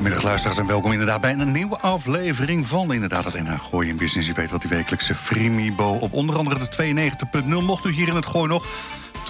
[0.00, 3.96] Goedemiddag luisteraars en welkom inderdaad bij een nieuwe aflevering van inderdaad het NH Gooi in
[3.96, 4.28] Business.
[4.28, 7.12] Je weet wat die wekelijkse Frimibo op onder andere de
[7.42, 7.46] 92.0.
[7.46, 8.66] Mocht u hier in het Gooi nog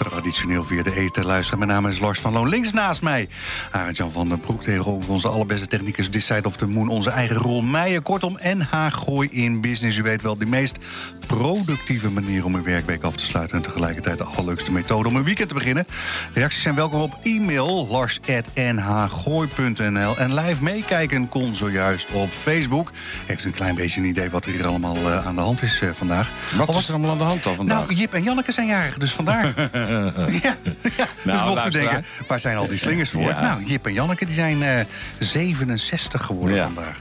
[0.09, 1.59] traditioneel via de eten luisteren.
[1.59, 2.49] Mijn naam is Lars van Loon.
[2.49, 3.29] Links naast mij
[3.71, 4.63] Arend-Jan van den Broek.
[4.63, 6.89] Tegenover onze allerbeste technicus This Side of the Moon.
[6.89, 8.03] Onze eigen rol Meijer.
[8.03, 9.97] Kortom, NH Gooi in Business.
[9.97, 10.79] U weet wel, de meest
[11.27, 13.57] productieve manier om uw werkweek af te sluiten...
[13.57, 15.87] en tegelijkertijd de allerleukste methode om een weekend te beginnen.
[16.35, 20.17] Reacties zijn welkom op e-mail lars.nhgooi.nl.
[20.17, 22.93] En live meekijken kon zojuist op Facebook.
[23.27, 25.63] Heeft u een klein beetje een idee wat er hier allemaal uh, aan de hand
[25.63, 26.31] is uh, vandaag?
[26.57, 27.87] Wat is er allemaal aan de hand dan vandaag?
[27.87, 29.55] Nou, Jip en Janneke zijn jarig, dus vandaar.
[29.91, 30.57] ja,
[30.97, 31.07] ja.
[31.25, 31.73] Nou, dus luisteraar.
[31.93, 33.23] denken, waar zijn al die slingers voor?
[33.23, 33.41] Ja.
[33.41, 34.85] Nou, Jip en Janneke die zijn eh
[35.19, 36.65] 67 geworden Ja.
[36.65, 36.97] vandaag.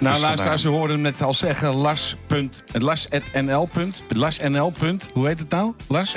[0.00, 0.22] Nou, Dus
[0.64, 1.74] u hoorde hem net al zeggen.
[2.26, 4.70] Punt- Lars.nl.
[4.70, 5.72] punt- Hoe heet het nou?
[5.88, 6.14] Lars.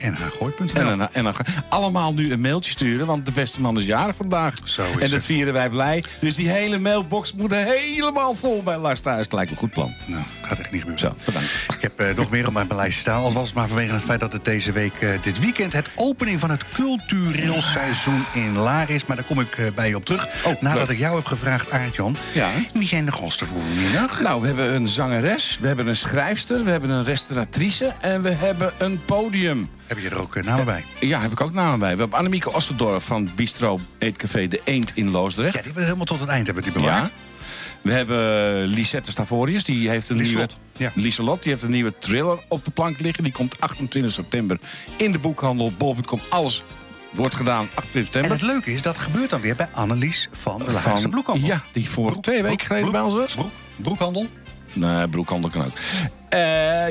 [0.00, 0.90] At- nhgooi.nl.
[0.90, 1.34] En, en
[1.68, 4.54] allemaal nu een mailtje sturen, want de beste man is jarig vandaag.
[4.64, 5.24] Zo is en dat het.
[5.24, 6.04] vieren wij blij.
[6.20, 9.26] Dus die hele mailbox moet helemaal vol bij Lars thuis.
[9.30, 9.94] Lijkt me een goed plan.
[10.06, 11.08] Nou, gaat echt niet gebeuren.
[11.08, 11.50] Zo, bedankt.
[11.74, 13.22] Ik heb eh, nog meer op mijn lijstje staan.
[13.22, 15.72] Al was het maar vanwege het feit dat het deze week, eh, dit weekend...
[15.72, 19.06] het opening van het cultureel seizoen in Laar is.
[19.06, 20.26] Maar daar kom ik eh, bij je op terug.
[20.44, 20.88] Oh, Nadat leuk.
[20.88, 22.16] ik jou heb gevraagd, Aart-Jan...
[22.34, 22.48] Ja.
[22.74, 24.20] wie zijn de gasten voor vanmiddag?
[24.20, 28.30] Nou, we hebben een zangeres, we hebben een schrijfster, we hebben een restauratrice en we
[28.30, 29.68] hebben een podium.
[29.86, 30.84] Heb je er ook eh, namen bij?
[31.00, 31.92] Ja, heb ik ook namen bij.
[31.94, 35.52] We hebben Annemieke Osterdorf van Bistro Eetcafé De Eend in Ja, Loosdrecht.
[35.52, 37.04] die hebben we helemaal tot het eind hebben die bewaard.
[37.04, 37.10] Ja.
[37.82, 40.92] We hebben Lisette Stavorius, die heeft een Lieselot, nieuwe...
[40.94, 41.02] ja.
[41.02, 43.24] Lieselot, die heeft een nieuwe thriller op de plank liggen.
[43.24, 44.58] Die komt 28 september
[44.96, 45.72] in de boekhandel.
[45.78, 46.64] Bol.com, alles
[47.10, 48.30] wordt gedaan 28 En september.
[48.30, 51.46] het leuke is, dat gebeurt dan weer bij Annelies van de Laagse Broekhandel.
[51.48, 53.34] Ja, die voor twee weken geleden bij ons was.
[53.34, 54.26] Broek, broekhandel?
[54.74, 55.72] Nee, broekhandel kan ook.
[56.28, 56.38] Eh,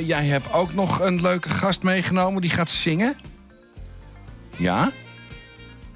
[0.08, 2.42] jij hebt ook nog een leuke gast meegenomen.
[2.42, 3.16] Die gaat zingen.
[4.58, 4.92] Ja?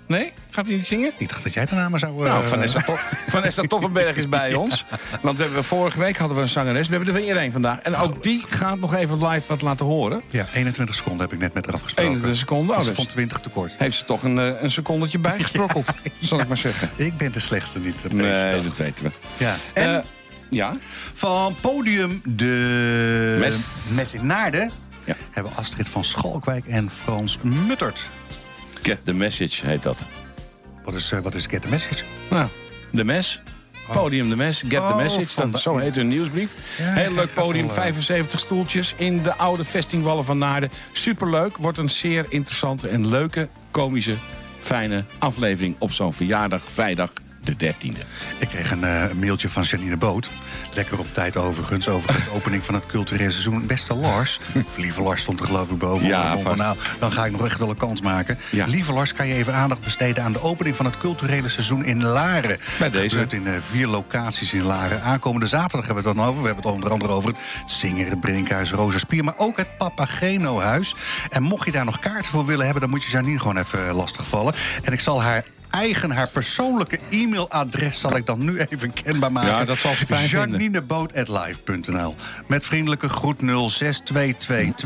[0.08, 0.32] Nee?
[0.50, 1.12] Gaat hij niet zingen?
[1.18, 2.26] Ik dacht dat jij de namen zou...
[2.26, 4.86] eh, Nou, Vanessa, Top, Vanessa Toppenberg is bij ons.
[5.22, 6.88] Want we hebben, vorige week hadden we een zangeres.
[6.88, 7.80] We hebben er weer één vandaag.
[7.80, 10.22] En ook die gaat nog even live wat laten horen.
[10.30, 12.12] Ja, 21 seconden heb ik net met haar afgesproken.
[12.12, 12.70] 21 seconden.
[12.76, 13.76] Oh, Dus ze vond 20 tekort.
[13.78, 15.86] heeft ze toch een, eh, een secondetje bijgesprokkeld.
[16.20, 16.90] Zal ik maar zeggen.
[16.96, 19.12] Ik ben de slechtste niet Nee, dat weten we.
[19.38, 19.54] Ja.
[19.74, 20.02] En Eh,
[20.50, 20.76] ja?
[21.14, 23.88] van podium de Mes.
[23.96, 24.72] Mes in Naarden...
[25.06, 25.16] Ja.
[25.32, 28.10] hebben we Astrid van Schalkwijk en Frans Muttert.
[28.82, 30.06] Get the message heet dat.
[30.84, 32.04] Wat is, eh, wat is Get the Message?
[32.30, 32.48] Nou,
[32.92, 33.42] de mes.
[33.92, 35.36] Podium de mes, get Oh, the message.
[35.42, 36.56] Dat, de- zo heet hun nieuwsbrief.
[36.78, 40.70] Ja, Heel leuk podium, wel, eh, 75 stoeltjes in de oude vestingwallen van Naarden.
[40.92, 44.14] Superleuk, wordt een zeer interessante en leuke, komische,
[44.60, 47.12] fijne aflevering op zo'n verjaardag, vrijdag
[47.56, 48.02] de 13e.
[48.38, 50.30] Ik kreeg een eh, mailtje van Janine Boot.
[50.74, 53.66] Lekker op tijd overigens, over de opening van het culturele seizoen.
[53.66, 56.08] Beste Lars, of lieve Lars stond er geloof ik boven.
[56.08, 56.58] Ja, Van.
[56.58, 58.40] Nou, dan ga ik nog echt wel een kans maken.
[58.50, 58.66] Ja.
[58.66, 62.04] Lieve Lars, kan je even aandacht besteden aan de opening van het culturele seizoen in
[62.04, 62.58] Laren.
[62.80, 63.10] Bij deze.
[63.10, 65.02] Gebeurt in eh, vier locaties in Laren.
[65.02, 66.42] Aankomende zaterdag hebben we het dan over.
[66.42, 69.24] We hebben het onder andere over het Zinger, het Brinkhuis, Rosa Spier...
[69.24, 70.96] maar ook het Papageno-huis.
[71.30, 72.82] En mocht je daar nog kaarten voor willen hebben...
[72.82, 74.54] dan moet je Janine gewoon even eh, lastigvallen.
[74.84, 78.00] En ik zal haar eigen, haar persoonlijke e-mailadres...
[78.00, 79.50] zal ik dan nu even kenbaar maken.
[79.50, 80.50] Ja, dat zal ze fijn vinden.
[80.50, 82.16] JanineBoot.live.nl
[82.48, 84.86] Met vriendelijke groet 0622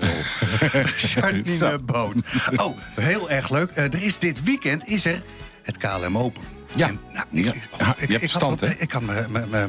[1.14, 1.78] Janine Zo.
[1.78, 2.14] Boot.
[2.56, 3.70] Oh, heel erg leuk.
[3.70, 5.22] Eh, er is dit weekend is er
[5.62, 6.42] het KLM Open.
[6.74, 6.88] Ja.
[6.88, 8.74] En, nou, ik, Ja, je hebt ik, verstand, had, hè?
[8.78, 9.02] ik had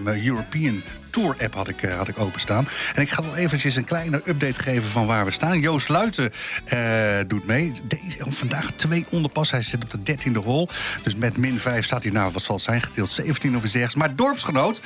[0.04, 2.68] mijn European Tour app had ik, eh, had ik openstaan.
[2.96, 5.60] En ik ga nog eventjes een kleine update geven van waar we staan.
[5.60, 6.32] Joost Luiten
[6.66, 6.80] eh,
[7.28, 7.72] doet mee.
[7.84, 9.52] Deze, oh, vandaag twee onderpas.
[9.52, 10.70] Hij zit op de dertiende hol.
[11.04, 13.76] Dus met min 5 staat hij, nou wat zal het zijn, gedeeld 17 of iets
[13.76, 13.96] ergens.
[13.96, 14.82] Maar dorpsgenoot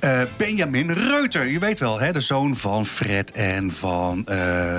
[0.00, 1.46] eh, Benjamin Reuter.
[1.46, 4.24] Je weet wel, hè, de zoon van Fred en van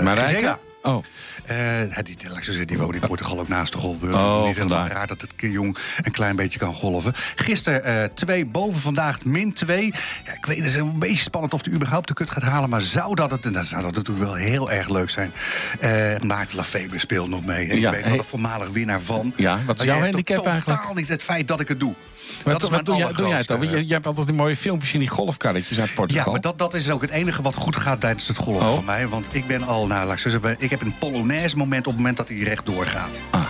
[0.04, 0.58] Marijke?
[0.86, 1.04] Oh,
[1.46, 1.58] Eh,
[2.04, 4.16] die, laat ik zo zeggen, die woont in Portugal ook naast de golfbeurs.
[4.16, 4.92] Oh, Niet vandaar.
[4.92, 7.14] raar dat het jong een klein beetje kan golven.
[7.36, 9.94] Gisteren eh, twee, boven vandaag min twee.
[10.26, 12.70] Ja, ik weet, het is een beetje spannend of hij überhaupt de kut gaat halen.
[12.70, 15.32] Maar zou dat het, en dan zou dat natuurlijk wel heel erg leuk zijn.
[15.80, 17.68] Eh Maarten Lafeber speelt nog mee.
[17.68, 18.18] Ja, ik weet wel hey.
[18.18, 19.34] de voormalig winnaar van.
[19.36, 20.96] Ja, wat is Maar jouw handicap totaal eigenlijk?
[20.96, 21.94] niet het feit dat ik het doe.
[22.44, 23.58] Wat, dat is wat mijn doe, jij, doe jij het dan?
[23.58, 26.26] Want jij hebt altijd die mooie filmpjes in die golfkarretjes uit Portugal.
[26.26, 28.74] ja, maar dat, dat is ook het enige wat goed gaat tijdens het golven Oh.
[28.74, 29.08] voor mij.
[29.08, 31.96] Want ik ben al, nou, laat ik zo ik heb een Polonaise moment op het
[31.96, 33.20] moment dat hij rechtdoor gaat.
[33.30, 33.42] Ah.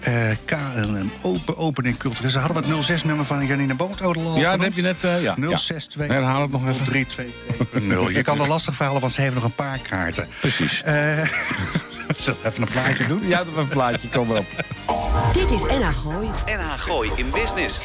[0.00, 0.14] Eh
[0.44, 2.30] KLM Open, opening cultureel.
[2.30, 5.04] Ze hadden we het 06-nummer van Janine Bootodel al Ja, dat heb je net...
[5.04, 5.56] eh, ja, ja.
[5.56, 6.84] 062 Herhaal het nog even.
[6.84, 8.12] 3270.
[8.16, 10.28] Je kan er lastig verhalen, want ze heeft nog een paar kaarten.
[10.40, 10.82] Precies.
[10.82, 11.18] Eh
[12.18, 13.28] Zullen we even een plaatje doen?
[13.28, 14.46] Ja, dat een plaatje, kom op.
[15.32, 16.28] Dit is NH Gooi.
[16.46, 17.78] NH Gooi in Business.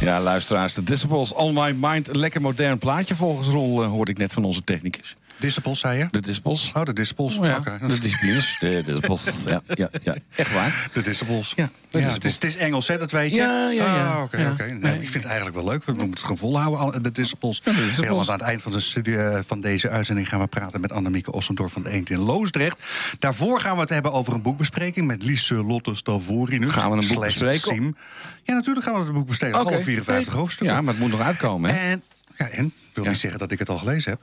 [0.00, 2.08] Ja, luisteraars, de Disciples On My Mind.
[2.08, 5.16] Een lekker modern plaatje volgens Rol, eh, hoorde ik net van onze technicus.
[5.42, 6.08] Disciples, zei je?
[6.10, 6.72] De Disciples.
[6.74, 7.36] Oh, de Disciples.
[7.38, 7.78] Oh ja, Oké.
[7.86, 8.56] de disciplines.
[8.60, 9.42] De Disciples.
[9.46, 10.88] Ja, ja, ja, echt waar.
[10.92, 11.52] De Disciples.
[11.56, 12.14] Ja, de Ja, Disciples.
[12.14, 13.36] het, is, het is Engels, hè, dat weet je?
[13.36, 14.12] Ja, ja, ja.
[14.14, 14.36] Ah, Oké.
[14.36, 14.92] Nee, Nee.
[14.94, 15.84] Ik vind het eigenlijk wel leuk.
[15.84, 17.60] We moeten het gewoon volhouden, al- de Disciples.
[17.64, 18.28] Ja, de Disciples.
[18.30, 21.32] Aan het eind van, de studie, eh, van deze uitzending gaan we praten met Annemieke
[21.32, 22.76] Ossendorf van de Eend in Loosdrecht.
[23.18, 26.72] Daarvoor gaan we het hebben over een boekbespreking met Lise Lotte Stavorinus.
[26.72, 27.74] Gaan we een boek bespreken?
[27.74, 27.96] Sim.
[28.42, 29.58] Ja, natuurlijk gaan we het boek bespreken.
[29.58, 30.76] Alle 54 hoofdstukken.
[30.76, 31.90] Ja, maar het moet nog uitkomen, hè?
[31.90, 32.02] En,
[32.38, 32.72] ja, en?
[32.92, 34.20] Wil niet zeggen dat ik het al gelezen heb.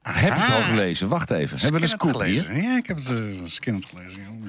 [0.00, 1.08] Heb je het al gelezen?
[1.08, 1.58] Wacht even.
[1.58, 2.42] Hebben we een scoop het hier?
[2.42, 2.62] gelezen.
[2.62, 4.40] Ja, ik heb het uh, gelezen.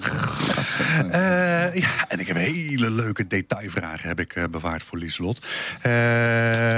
[1.12, 5.46] Eh, ja, en ik heb hele leuke detailvragen heb ik, eh, bewaard voor Lieselot.
[5.82, 5.92] Eh,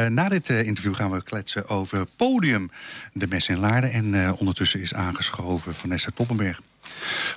[0.06, 2.72] na dit interview gaan we kletsen over Podium,
[3.14, 3.92] de mes in Laarden.
[3.92, 6.60] En ondertussen is aangeschoven Vanessa Toppenberg.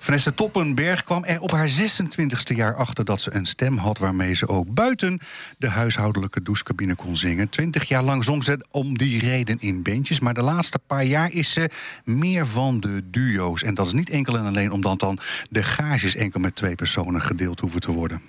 [0.01, 4.35] Vanessa Toppenberg kwam er op haar 26e jaar achter dat ze een stem had waarmee
[4.35, 5.21] ze ook buiten
[5.59, 7.49] de huishoudelijke douchecabine kon zingen.
[7.49, 11.33] Twintig jaar lang zong ze om die reden in bandjes, maar de laatste paar jaar
[11.33, 11.71] is ze
[12.05, 13.63] meer van de duo's.
[13.63, 15.19] En dat is niet enkel en alleen omdat dan
[15.51, 18.23] de gages enkel met twee personen gedeeld hoeven te worden.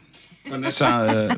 [0.49, 1.13] Vanessa, eh,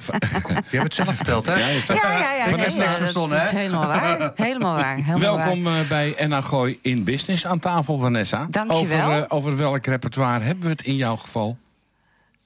[0.71, 1.53] Je hebt het zelf verteld, hè?
[1.55, 2.45] Ja, Ja, ja, ja.
[2.47, 3.57] Vanessa nee, ja, dat verzonnen, is hè?
[3.57, 4.31] helemaal waar.
[4.35, 4.95] Helemaal waar.
[4.95, 5.81] Helemaal welkom waar.
[5.81, 8.47] eh, bij NH Gooi in Business aan tafel, Vanessa.
[8.49, 9.11] Dank je over, wel.
[9.11, 11.57] eh, over welk repertoire hebben we het in jouw geval?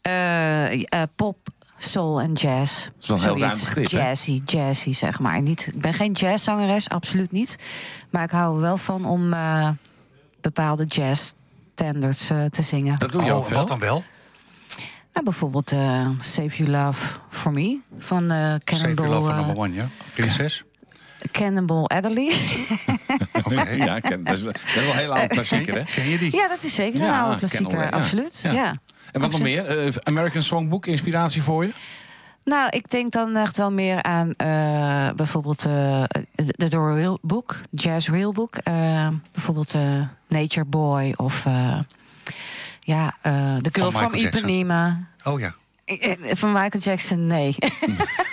[0.01, 0.81] Eh, eh,
[1.15, 1.37] pop,
[1.77, 2.89] soul en jazz.
[2.99, 3.97] is wel een heel ruim begrip, hè?
[3.97, 5.41] Jazzy, jazzy, zeg maar.
[5.41, 7.55] Niet, ik ben geen jazzzangeres, absoluut niet.
[8.09, 9.69] Maar ik hou er wel van om eh,
[10.41, 12.99] bepaalde jazzstandards eh, te zingen.
[12.99, 13.57] Dat doe je Oh, ook veel.
[13.57, 14.03] wat dan wel?
[15.13, 19.39] Nou, bijvoorbeeld eh, Save Your Love For Me van eh Save Cannonball, Your Love for
[19.39, 19.87] eh, Number One, ja?
[20.13, 20.63] Prinses?
[21.31, 22.35] Cannonball Adderley.
[23.43, 23.69] Oké.
[23.69, 25.83] Ja, dat, is, dat is wel een hele oude klassieker, hè?
[25.83, 26.35] Ken je die?
[26.35, 28.39] ja, dat is zeker een Ja, oude klassieker, Cannonball, absoluut.
[28.43, 28.51] Ja.
[28.51, 28.75] Ja.
[29.11, 29.65] En wat nog meer?
[29.65, 31.73] Eh, American Songbook, inspiratie voor je?
[32.43, 36.03] Nou, ik denk dan echt wel meer aan eh, bijvoorbeeld eh,
[36.35, 38.55] de Real Book, Jazz Real Book.
[38.55, 39.81] eh, bijvoorbeeld eh,
[40.27, 41.79] Nature Boy of eh,
[42.83, 44.39] ja, eh The Girl Michael from Jackson.
[44.49, 45.07] Ipanema.
[45.23, 45.53] Oh ja.
[45.85, 47.55] Eh, eh, Van Michael Jackson, nee.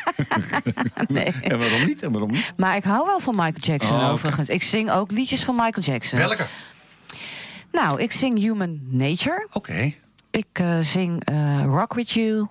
[1.08, 1.32] nee.
[1.43, 2.02] En waarom niet?
[2.02, 2.52] En waarom niet?
[2.56, 4.49] Maar ik hou wel van Michael Jackson Oh, overigens.
[4.49, 6.19] Ik zing ook liedjes van Michael Jackson.
[6.19, 6.47] Welke?
[7.73, 9.47] Nou, ik zing Human Nature.
[9.52, 9.93] Oké.
[10.31, 12.46] Ik eh, zing eh, Rock With You.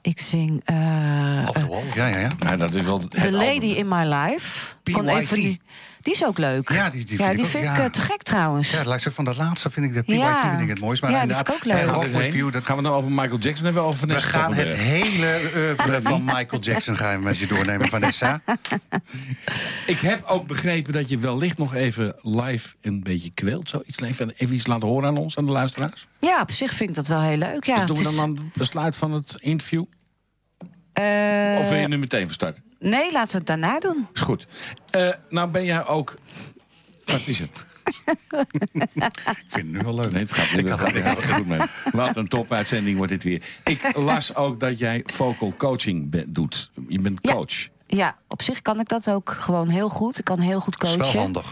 [0.00, 0.62] Ik zing...
[0.64, 1.82] eh, Off the wall.
[1.94, 2.30] Ja, ja, ja.
[2.38, 3.76] Nou, dat is wel The Lady album.
[3.76, 4.74] in My Life.
[4.82, 4.94] PYT.
[4.94, 5.60] Kon even die,
[6.06, 6.70] die is ook leuk.
[6.72, 7.84] Ja, die- die ja, vind ik ook- vind ik ja.
[7.84, 8.70] eh, te gek trouwens.
[8.70, 10.40] Ja, zeggen, van dat laatste vind ik de PYT Ja.
[10.50, 11.02] vind ik het mooist.
[11.02, 11.82] Maar Ja, die inderdaad, vind ik ook leuk.
[11.82, 14.70] en Gaan we, dat gaan we nou over Michael Jackson hebben We Vanessa gaan het
[14.72, 18.40] hele oeuvre van Michael Jackson gaan we met je doornemen, Vanessa.
[19.86, 23.68] Ik heb ook begrepen dat je wellicht nog even live een beetje kweelt.
[23.68, 26.06] Zo iets, even, even iets laten horen aan ons, aan de luisteraars.
[26.20, 27.64] Ja, op zich vind ik dat wel heel leuk.
[27.64, 29.84] Ja, dat doen we dan is- aan het besluit van het interview?
[30.92, 32.60] Eh, Of wil je nu meteen van start?
[32.90, 34.06] Nee, laten we het daarna doen.
[34.12, 34.46] Is goed.
[34.90, 36.18] Eh, nou ben jij ook...
[37.04, 37.50] Wat is het?
[38.30, 40.12] Ik vind het nu wel leuk.
[40.12, 40.68] Nee, het gaat niet.
[40.68, 41.58] Het gaat niet goed mee.
[41.92, 43.42] Wat een topuitzending wordt dit weer.
[43.64, 46.70] Ik las ook dat jij vocal coaching doet.
[46.88, 47.68] Je bent coach.
[47.86, 50.18] Ja, op zich kan ik dat ook gewoon heel goed.
[50.18, 51.12] Ik kan heel goed Dat is coachen.
[51.12, 51.46] wel handig.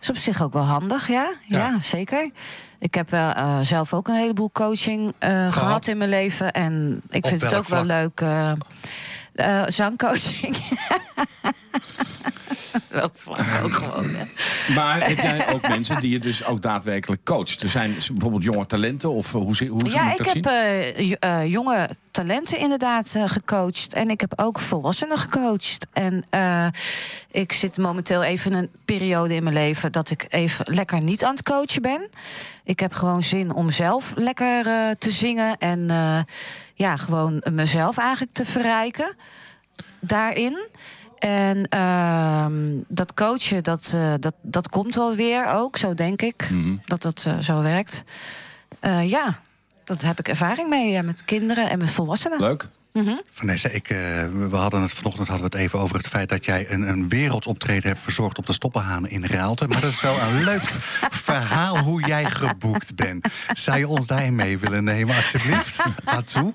[0.00, 1.32] is op zich ook wel handig, ja.
[1.48, 1.80] Ja, Ja.
[1.80, 2.30] zeker.
[2.78, 5.86] Ik heb wel eh, zelf ook een heleboel coaching eh, gehad.
[5.86, 6.52] in mijn leven.
[6.52, 8.20] En ik Op vind het ook wel leuk.
[8.20, 8.56] eh, eh,
[9.68, 10.56] zangcoaching.
[12.88, 14.26] Welk vlak ook gewoon, ja.
[14.74, 17.62] Maar heb jij ook mensen die je dus ook daadwerkelijk coacht?
[17.62, 21.12] Er zijn bijvoorbeeld jonge talenten of eh, hoe, hoe moet Ja, ik ik heb eh,
[21.18, 23.94] eh, jonge talenten inderdaad gecoacht.
[23.94, 25.86] En ik heb ook volwassenen gecoacht.
[25.92, 26.24] En
[27.30, 29.92] ik zit momenteel even een periode in mijn leven...
[29.92, 32.08] dat ik even lekker niet aan het coachen ben.
[32.64, 34.64] Ik heb gewoon zin om zelf lekker
[34.98, 35.58] te zingen.
[35.58, 35.86] En
[36.74, 39.16] ja, gewoon mezelf eigenlijk te verrijken
[40.00, 40.68] daarin.
[41.22, 42.52] En ehm,
[42.88, 46.50] dat coachen, dat, eh, dat, dat komt wel weer ook, zo denk ik.
[46.50, 46.76] Mhm.
[46.84, 48.04] Dat dat eh, zo werkt.
[48.80, 49.40] Eh, ja,
[49.84, 52.40] dat heb ik ervaring mee ja, met kinderen en met volwassenen.
[52.40, 52.68] Leuk.
[53.30, 53.96] Vanessa, ik, eh,
[54.48, 57.08] we hadden het vanochtend hadden we het even over het feit dat jij een, een
[57.08, 59.66] wereldoptreden hebt verzorgd op de Stoppenhaan in Raalte.
[59.66, 60.62] Maar dat is wel een leuk
[61.28, 63.28] verhaal hoe jij geboekt bent.
[63.52, 65.82] Zou je ons daarin mee willen nemen, alsjeblieft?
[66.04, 66.52] Naartoe.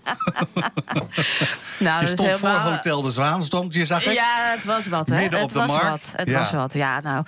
[1.80, 4.14] Nou, Je stond voor Hotel de Zwaan, stond je, zag ik?
[4.14, 5.16] Ja, het was wat, hè?
[5.16, 5.90] Midden op het de was markt.
[5.90, 6.14] wat.
[6.16, 6.40] Het Ja.
[6.40, 7.26] was wat, ja, nou.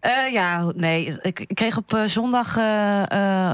[0.00, 1.16] Eh, ja, nee.
[1.22, 2.54] Ik, kreeg op eh, zondag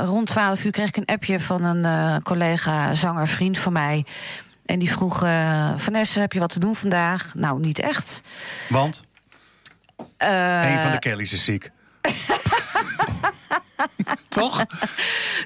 [0.06, 4.04] rond 12 uur kreeg ik een appje van een collega, zanger, vriend van mij.
[4.68, 7.32] En die vroeg: eh Vanessa, heb je wat te doen vandaag?
[7.34, 8.20] Nou, niet echt.
[8.68, 9.02] Want
[10.16, 11.70] Eh, een van de Kellys is ziek.
[14.28, 14.64] Toch?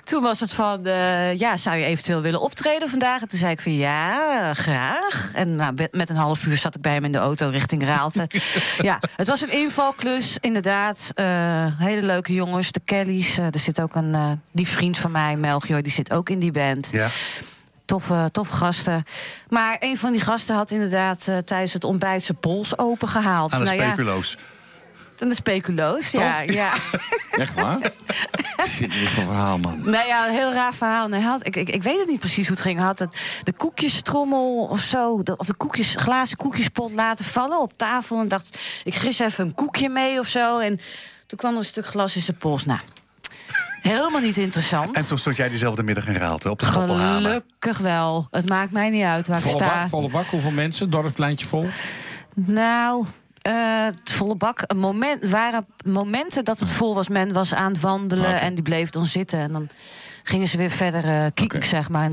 [0.05, 3.21] Toen was het van, eh, ja, zou je eventueel willen optreden vandaag?
[3.21, 5.31] En toen zei ik van, ja, graag.
[5.35, 8.26] En nou, met een half uur zat ik bij hem in de auto richting Raalte.
[8.79, 11.12] ja, het was een invalklus, inderdaad.
[11.79, 13.38] Hele leuke jongens, de Kellys.
[13.38, 16.88] Er zit ook een, die vriend van mij, Melchior, die zit ook in die band.
[16.93, 17.09] Ja.
[17.85, 19.05] Toffe, toffe gasten.
[19.49, 23.53] Maar een van die gasten had inderdaad eh, tijdens het ontbijt zijn pols opengehaald.
[23.53, 24.39] Aan de nou ja, speculoos.
[25.19, 26.41] aan de speculoos, ja.
[26.41, 26.73] ja.
[27.31, 27.79] Echt waar?
[28.57, 29.81] Wat is dit weer voor verhaal, man?
[29.85, 31.09] Nou ja, een heel raar verhaal.
[31.09, 32.81] Nee, hij had, ik, ik, ik weet het niet precies hoe het ging.
[32.81, 37.79] Had het, de koekjestrommel of zo, de, of de koekjes, glazen koekjespot laten vallen op
[37.79, 38.21] tafel.
[38.21, 40.59] En dacht, ik gis even een koekje mee of zo.
[40.59, 40.81] En
[41.27, 42.65] toen kwam er een stuk glas in zijn pols.
[42.65, 42.81] Nou,
[43.83, 44.97] helemaal niet interessant.
[44.97, 47.31] En toen stond jij diezelfde middag in Raalte op de Schoppelhamer.
[47.31, 48.27] Gelukkig wel.
[48.31, 49.81] Het maakt mij niet uit waar ik Volle sta.
[49.81, 50.91] bak, volle bak, hoeveel mensen?
[50.91, 51.67] Dorpspleintje vol?
[52.35, 53.07] Nou,
[53.43, 54.62] eh, het volle bak.
[54.67, 57.09] Een moment, het waren momenten dat het vol was.
[57.09, 59.39] Men was aan het wandelen en die bleef dan zitten.
[59.39, 59.69] En dan
[60.23, 62.11] gingen ze weer verder eh kieken, zeg maar.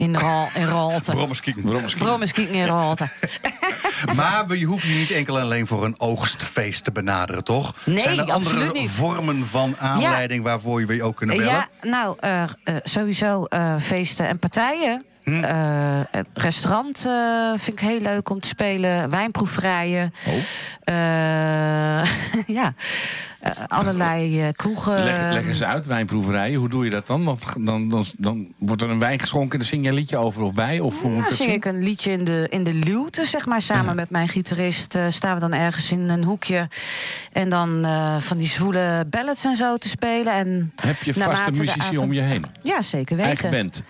[0.00, 1.10] In, Ral, in Ralte.
[1.10, 1.62] Brommers kieken.
[1.98, 3.08] Brommers kieken in Ralte.
[4.16, 7.74] Maar we- je hoeft je niet enkel en alleen voor een oogstfeest te benaderen, toch?
[7.84, 8.90] Nee, Zijn er andere niet.
[8.90, 11.52] vormen van aanleiding waarvoor we je ook kunnen bellen?
[11.52, 12.48] Ja, nou, eh, eh,
[12.82, 15.04] sowieso eh, feesten en partijen.
[15.24, 15.44] Hm.
[15.44, 19.10] Eh, het restaurant eh, vind ik heel leuk om te spelen.
[19.10, 20.14] Wijnproeverijen.
[20.26, 20.34] Oh.
[20.84, 22.08] Eh,
[22.58, 22.74] ja,
[23.66, 25.04] allerlei kroegen.
[25.04, 26.58] Leg, leg eens uit, wijnproeverijen.
[26.58, 27.24] Hoe doe je dat dan?
[27.24, 30.16] Want dan, dan, dan wordt er een wijn geschonken en dan zing je een liedje
[30.16, 30.80] over of bij?
[30.80, 33.62] Of hoe moet Dan zing ik een liedje in de, in de luwte, zeg maar.
[33.62, 36.68] Samen met mijn gitarist staan we dan ergens in een hoekje.
[37.32, 37.86] En dan
[38.20, 40.32] van die zwoele ballads en zo te spelen.
[40.32, 42.44] En Heb je vaste muzici om je heen?
[42.62, 43.30] Ja, zeker weten.
[43.30, 43.82] Eigen band?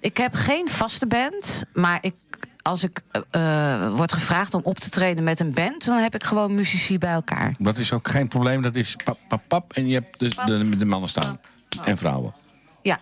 [0.00, 2.14] Ik heb geen vaste band, maar ik,
[2.62, 3.00] als ik
[3.30, 6.98] eh, word gevraagd om op te treden met een band, dan heb ik gewoon muzici
[6.98, 7.54] bij elkaar.
[7.58, 8.62] Dat is ook geen probleem.
[8.62, 9.72] Dat is pap, pap, pap.
[9.72, 11.40] En je hebt dus de, de mannen staan.
[11.84, 12.34] En vrouwen.
[12.82, 12.98] Ja.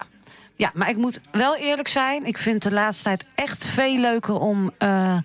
[0.57, 2.27] ja, maar ik moet wel eerlijk zijn.
[2.27, 5.19] Ik vind de laatste tijd echt veel leuker om eh,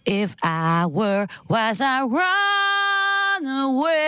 [0.07, 4.05] If I were wise, I run away.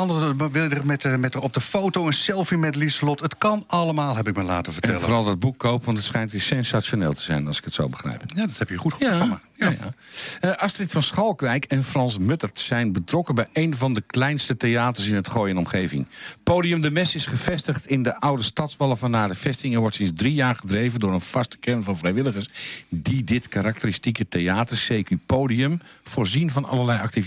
[0.53, 3.21] je er met, eh, met op de foto een selfie met Lieselot?
[3.21, 5.01] Het kan allemaal, heb ik me laten En vertellen.
[5.01, 7.89] vooral dat boek kopen, want het schijnt weer sensationeel te zijn, als ik het zo
[7.89, 8.23] begrijp.
[8.35, 9.41] Ja, dat heb je goed gevangen.
[9.57, 9.95] Ja, ja.
[10.41, 15.07] Eh, Astrid van Schalkwijk en Frans Muttert zijn betrokken bij een van de kleinste theaters
[15.07, 16.07] in het Gooi en omgeving.
[16.43, 19.95] Podium De Mes is gevestigd in de oude stadswallen van naar de vesting en wordt
[19.95, 22.49] sinds drie jaar gedreven door een vaste kern van vrijwilligers
[22.89, 27.24] die dit karakteristieke theater, CQ Podium, voorzien van allerlei activiteiten.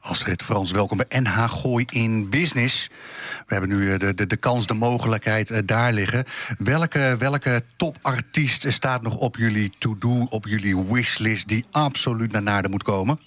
[0.00, 2.88] Astrid Frans, welkom bij NH Gooi in Business.
[3.46, 6.24] We hebben nu eh, de, de, de kans, de mogelijkheid eh, daar liggen.
[6.58, 11.48] Welke, welke topartiest staat nog op jullie to-do, op jullie wishlist...
[11.48, 13.20] die absoluut naar Naarden moet komen?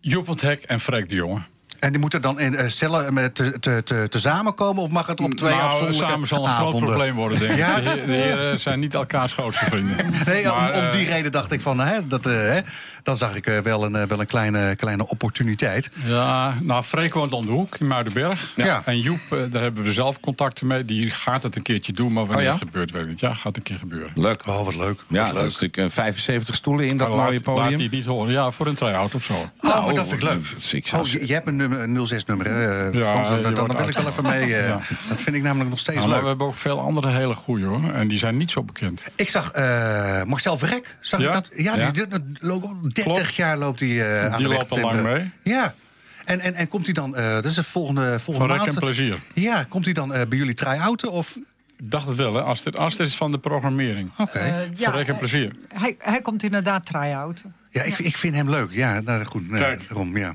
[0.00, 1.40] Joep het Hek en Freek de Jonge.
[1.78, 4.82] En die moeten dan in, eh, cellen met te, te, te, tezamen komen...
[4.82, 7.58] of mag het op twee nou, afzonderlijke samen zal een groot probleem worden, denk ik.
[7.58, 7.80] Ja?
[7.80, 9.96] De, he- de heren zijn niet elkaars grootste vrienden.
[10.26, 11.78] Nee, om, Maar, om die reden dacht ik van...
[11.80, 12.60] Hè, dat, eh, hè,
[13.02, 15.90] dan zag ik eh, wel een, eh, wel een kleine, kleine opportuniteit.
[16.06, 18.52] Ja, nou, Freek woont om de hoek in Muidenberg.
[18.56, 18.82] Ja.
[18.84, 20.84] En Joep, eh, daar hebben we zelf contacten mee.
[20.84, 22.58] Die gaat het een keertje doen, maar wanneer Oh, ja?
[22.58, 23.20] het gebeurt, weet ik niet.
[23.20, 24.10] Ja, gaat een keer gebeuren.
[24.14, 24.46] Leuk.
[24.46, 25.00] Oh, wat leuk.
[25.08, 25.44] Ja, wat dat leuk.
[25.44, 27.76] is natuurlijk eh, 75 stoelen in dat Maar mooie laat, laat podium.
[27.78, 28.32] die niet horen.
[28.32, 29.32] Ja, voor een try-out of zo.
[29.60, 30.54] Oh, maar dat vind ik leuk.
[30.54, 32.88] Dus ik Oh, je, je hebt een, nummer, een 06-nummer, hè?
[32.88, 34.54] eh, Ja, Frans, dan, dan, dan wil ik wel even mee.
[34.54, 34.80] eh, Ja.
[35.08, 36.22] Dat vind ik namelijk nog steeds Nou, maar leuk.
[36.24, 37.92] we hebben ook veel andere hele goeie hoor.
[37.92, 39.04] En die zijn niet zo bekend.
[39.14, 40.96] Ik zag eh, Marcel Verrek.
[41.00, 41.26] Zag Ja?
[41.26, 41.50] ik dat?
[41.56, 41.90] Ja.
[41.90, 43.34] Die, die, al 30 Klopt.
[43.34, 45.30] jaar loopt hij eh aan Die de weg loopt al lang mee.
[45.42, 45.74] Ja.
[46.24, 48.74] En, en, en komt hij dan, eh dat is de volgende, Van volgende rek maand.
[48.74, 49.18] en plezier.
[49.34, 51.10] Ja, komt hij dan eh, bij jullie try-outen?
[51.12, 51.36] Of...
[51.78, 52.42] Ik dacht het wel, hè.
[52.42, 54.10] Astrid, Astrid is van de programmering.
[54.18, 54.68] Oké.
[54.74, 55.52] Voor rek en plezier.
[55.74, 57.42] Hij, hij komt inderdaad try-out.
[57.70, 58.68] ja, ik, ik vind hem leuk.
[58.72, 59.50] Ja, nou, goed.
[59.50, 59.88] Nee, Kijk.
[59.88, 60.34] daarom, ja.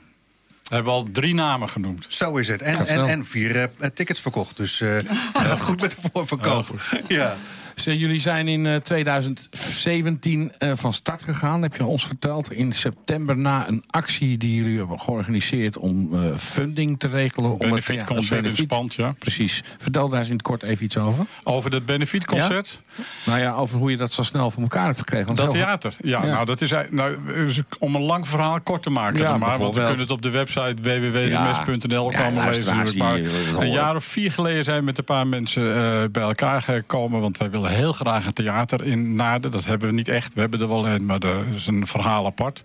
[0.63, 2.05] We hebben al drie namen genoemd.
[2.10, 2.62] Zo is het.
[2.62, 4.57] En, en, en vier tickets verkocht.
[4.57, 4.95] Dus eh
[5.33, 6.81] gaat goed met de voorverkoop.
[7.07, 7.36] ja.
[7.75, 12.51] Jullie zijn in eh, 2017 eh, van start gegaan, heb je ons verteld.
[12.51, 17.51] In september na een actie die jullie hebben georganiseerd om eh, funding te regelen.
[17.51, 19.15] om Benefit ja, in benefit- Spand, ja.
[19.20, 19.63] Precies.
[19.77, 21.25] Vertel daar eens in het kort even iets over.
[21.44, 22.82] Over het benefietconcert.
[23.25, 25.25] Nou ja, over hoe je dat zo snel voor elkaar hebt gekregen.
[25.25, 26.32] Want Dat theater, ja, Ja.
[26.34, 29.19] Nou, dat is, nou, is- om een lang verhaal kort te maken.
[29.19, 32.78] Ja, dan maar, want we kunnen het op de website www.mes.nl Ja, komen lezen.
[32.78, 33.62] het horen.
[33.62, 37.21] een jaar of vier geleden zijn we met een paar mensen eh, bij elkaar gekomen.
[37.21, 39.52] Want wij willen heel graag een theater in Naarden.
[39.52, 40.34] Dat hebben we niet echt.
[40.34, 42.63] We hebben er wel een, maar dat is een verhaal apart.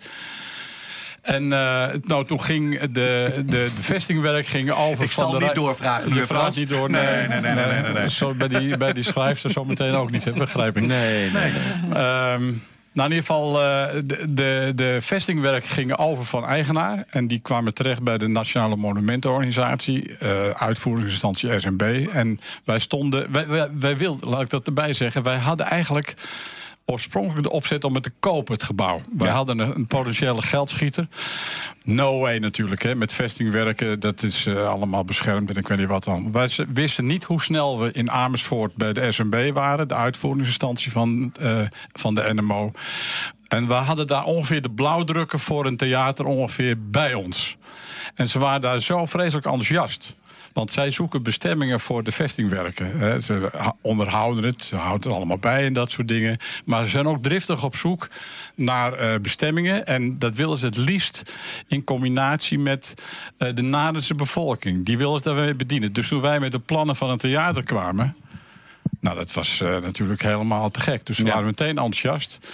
[1.22, 6.14] En eh, nou, toen ging de, de, de vestingwerk ging over Ik zal niet doorvragen,
[6.14, 6.90] Je vraagt niet door.
[6.90, 8.08] Nee, nee, nee, nee, nee, nee.
[8.08, 10.86] Zo, bij, die, bij die schrijfster zo meteen ook niet, hè, begrijp ik.
[10.86, 11.52] Nee, nee.
[11.92, 12.52] Ehm,
[12.98, 17.04] nou, in ieder geval, eh, de, de, de vestingwerk gingen over van eigenaar.
[17.10, 22.06] En die kwamen terecht bij de Nationale Monumentenorganisatie, eh, uitvoeringsinstantie SNB.
[22.12, 26.14] En wij stonden, wij, wij wilden, laat ik dat erbij zeggen, wij hadden eigenlijk
[26.90, 29.00] oorspronkelijk de opzet om het te kopen, het gebouw.
[29.18, 29.26] Ja.
[29.26, 31.06] hadden een, een potentiële geldschieter.
[31.84, 32.94] No way natuurlijk, hè.
[32.94, 36.32] met vestingwerken, dat is eh, allemaal beschermd en ik weet niet wat dan.
[36.32, 41.32] Wij wisten niet hoe snel we in Amersfoort bij de SNB waren, de uitvoeringsinstantie van,
[41.40, 41.60] eh,
[41.92, 42.70] van de NMO.
[43.48, 47.56] En we hadden daar ongeveer de blauwdrukken voor een theater ongeveer bij ons.
[48.14, 50.16] En ze waren daar zo vreselijk enthousiast.
[50.58, 52.98] Want zij zoeken bestemmingen voor de vestingwerken.
[52.98, 53.20] hè.
[53.20, 56.36] Ze onderhouden het, ze houden het allemaal bij en dat soort dingen.
[56.64, 58.08] Maar ze zijn ook driftig op zoek
[58.54, 59.86] naar eh, bestemmingen.
[59.86, 61.32] En dat willen ze het liefst
[61.66, 62.94] in combinatie met
[63.36, 64.84] eh, de Nadense bevolking.
[64.84, 65.92] Die willen ze daarmee bedienen.
[65.92, 68.16] Dus toen wij met de plannen van een theater kwamen.
[69.00, 71.06] Nou, dat was eh, natuurlijk helemaal te gek.
[71.06, 71.30] Dus we Ja.
[71.30, 72.52] waren meteen enthousiast.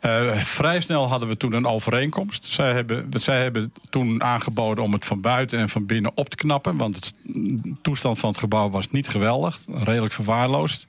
[0.00, 2.44] Eh, vrij snel hadden we toen een overeenkomst.
[2.44, 6.36] Zij hebben, zij hebben toen aangeboden om het van buiten en van binnen op te
[6.36, 6.76] knappen.
[6.76, 9.58] Want de toestand van het gebouw was niet geweldig.
[9.72, 10.86] Redelijk verwaarloosd.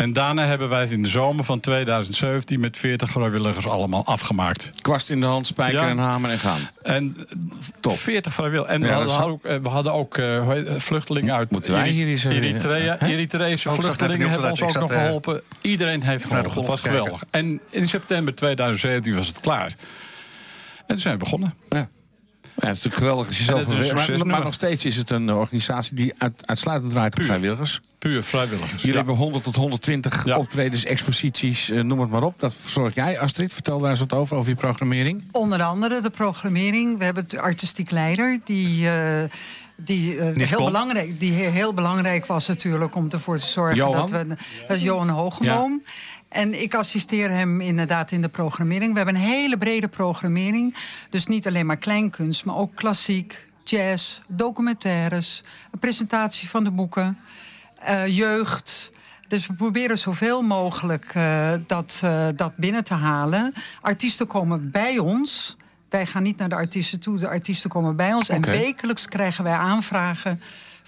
[0.00, 4.70] En daarna hebben wij het in de zomer van 2017 met 40 vrijwilligers allemaal afgemaakt.
[4.82, 5.88] Kwast in de hand, spijker Ja.
[5.88, 6.60] en hamer en gaan.
[6.82, 7.16] En
[7.80, 7.98] Top.
[7.98, 8.74] 40 vrijwilligers.
[8.74, 12.06] En we Ja, hadden, ook, eh, we hadden ook eh, vluchtelingen uit Moeten wij hier
[12.06, 12.96] eens, eh, Eritrea.
[12.98, 13.06] hè?
[13.06, 15.42] Eritreese Oh, vluchtelingen hebben ons ook nog eh, geholpen.
[15.60, 16.56] Iedereen heeft de geholpen.
[16.56, 17.22] Het was geweldig.
[17.30, 19.66] En in september 2017 was het klaar.
[19.66, 19.76] En
[20.86, 21.54] toen zijn we begonnen.
[21.68, 21.88] Ja.
[22.60, 24.16] Ja, het is natuurlijk geweldig als je zelf...
[24.16, 27.80] maar, maar, nog steeds is het een eh, organisatie die uit, uitsluitend draait op vrijwilligers.
[28.00, 28.70] Puur vrijwilligers.
[28.72, 28.96] Jullie Ja.
[28.96, 30.36] hebben 100 tot 120 Ja.
[30.36, 32.40] optredens, exposities, eh, noem het maar op.
[32.40, 33.52] Dat verzorg jij, Astrid.
[33.52, 35.24] Vertel daar eens wat over, over je programmering.
[35.32, 36.98] Onder andere de programmering.
[36.98, 38.88] We hebben de artistiek leider die.
[38.90, 39.22] eh,
[39.76, 43.92] die, eh, heel belangrijk, die he- heel belangrijk was natuurlijk om ervoor te zorgen Johan?
[43.96, 44.26] dat we.
[44.68, 45.82] Dat is Johan Hogeboom.
[46.28, 48.90] En ik assisteer hem inderdaad in de programmering.
[48.90, 50.74] We hebben een hele brede programmering.
[51.10, 57.18] Dus niet alleen maar kleinkunst, maar ook klassiek, jazz, documentaires, een presentatie van de boeken,
[57.80, 58.92] eh, jeugd.
[59.28, 63.52] Dus we proberen zoveel mogelijk uh, dat, uh, dat binnen te halen.
[63.80, 65.56] Artiesten komen bij ons.
[65.88, 68.28] Wij gaan niet naar de artiesten toe, de artiesten komen bij ons.
[68.28, 70.40] En wekelijks krijgen wij aanvragen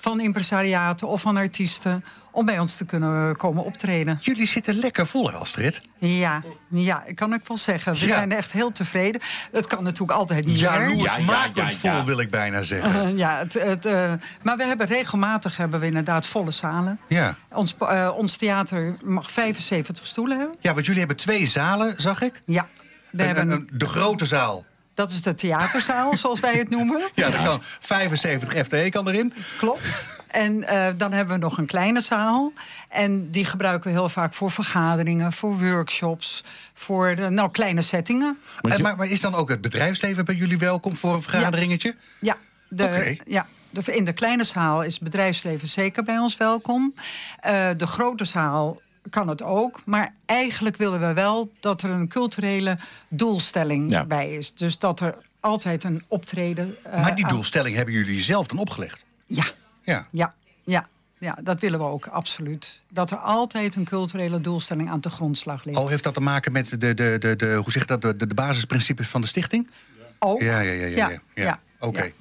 [0.03, 4.19] van impresariaten of van artiesten om bij ons te kunnen komen optreden.
[4.21, 5.81] Jullie zitten lekker vol, Astrid.
[5.99, 7.93] Ja, ja, kan ik wel zeggen.
[7.93, 8.09] We Ja.
[8.09, 9.21] zijn echt heel tevreden.
[9.53, 10.57] Het kan natuurlijk altijd meer.
[10.57, 13.17] Jaloersmakend vol, wil ik bijna zeggen.
[13.23, 14.12] Ja, het, het, eh,
[14.43, 16.99] maar we hebben regelmatig hebben we inderdaad volle zalen.
[17.09, 17.35] Ja.
[17.51, 20.57] Ons, eh, ons theater mag 75 stoelen hebben.
[20.61, 22.43] ja, want jullie hebben twee zalen, zag ik.
[22.47, 22.67] Ja,
[23.11, 24.65] we Een- hebben, een- de grote zaal.
[24.94, 27.11] Dat is de theaterzaal, zoals wij het noemen.
[27.14, 29.33] Ja, dat kan 75 FTE kan erin.
[29.59, 30.11] Klopt.
[30.28, 32.52] En eh, dan hebben we nog een kleine zaal.
[32.88, 38.38] En die gebruiken we heel vaak voor vergaderingen, voor workshops, voor de, nou, kleine settingen.
[38.61, 41.94] Je- maar, maar is dan ook het bedrijfsleven bij jullie welkom voor een vergaderingetje?
[42.20, 42.37] Ja,
[42.68, 46.94] de, ja de, in de kleine zaal is het bedrijfsleven zeker bij ons welkom.
[47.40, 49.87] Eh, de grote zaal kan het ook.
[49.87, 54.05] Maar eigenlijk willen we wel dat er een culturele doelstelling Ja.
[54.05, 54.55] bij is.
[54.55, 56.77] Dus dat er altijd een optreden...
[56.83, 59.05] eh, maar die aan- doelstelling hebben jullie zelf dan opgelegd.
[59.27, 59.45] Ja,
[59.83, 60.07] Ja.
[60.11, 60.33] ja,
[60.65, 60.88] ja.
[61.19, 62.81] Ja, dat willen we ook, absoluut.
[62.91, 65.79] Dat er altijd een culturele doelstelling aan de grondslag ligt.
[65.79, 68.27] Oh, heeft dat te maken met de, de, de, de, hoe zeg je dat, de,
[68.27, 69.71] de, basisprincipes van de stichting?
[70.19, 70.41] ook.
[70.41, 70.87] Ja, ja, ja.
[70.87, 71.61] ja, ja, ja.
[71.83, 72.12] Oké.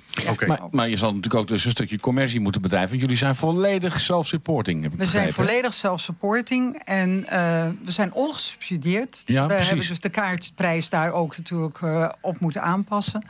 [0.48, 2.90] Maar, maar je zal natuurlijk ook dus een stukje commercie moeten bedrijven.
[2.90, 4.84] Want jullie zijn volledig self-supporting.
[4.84, 9.24] heb ik We zijn volledig self-supporting en eh, we zijn ongesubsidieerd.
[9.26, 9.68] Ja, we precies.
[9.68, 13.24] hebben dus de kaartprijs daar ook natuurlijk eh, op moeten aanpassen.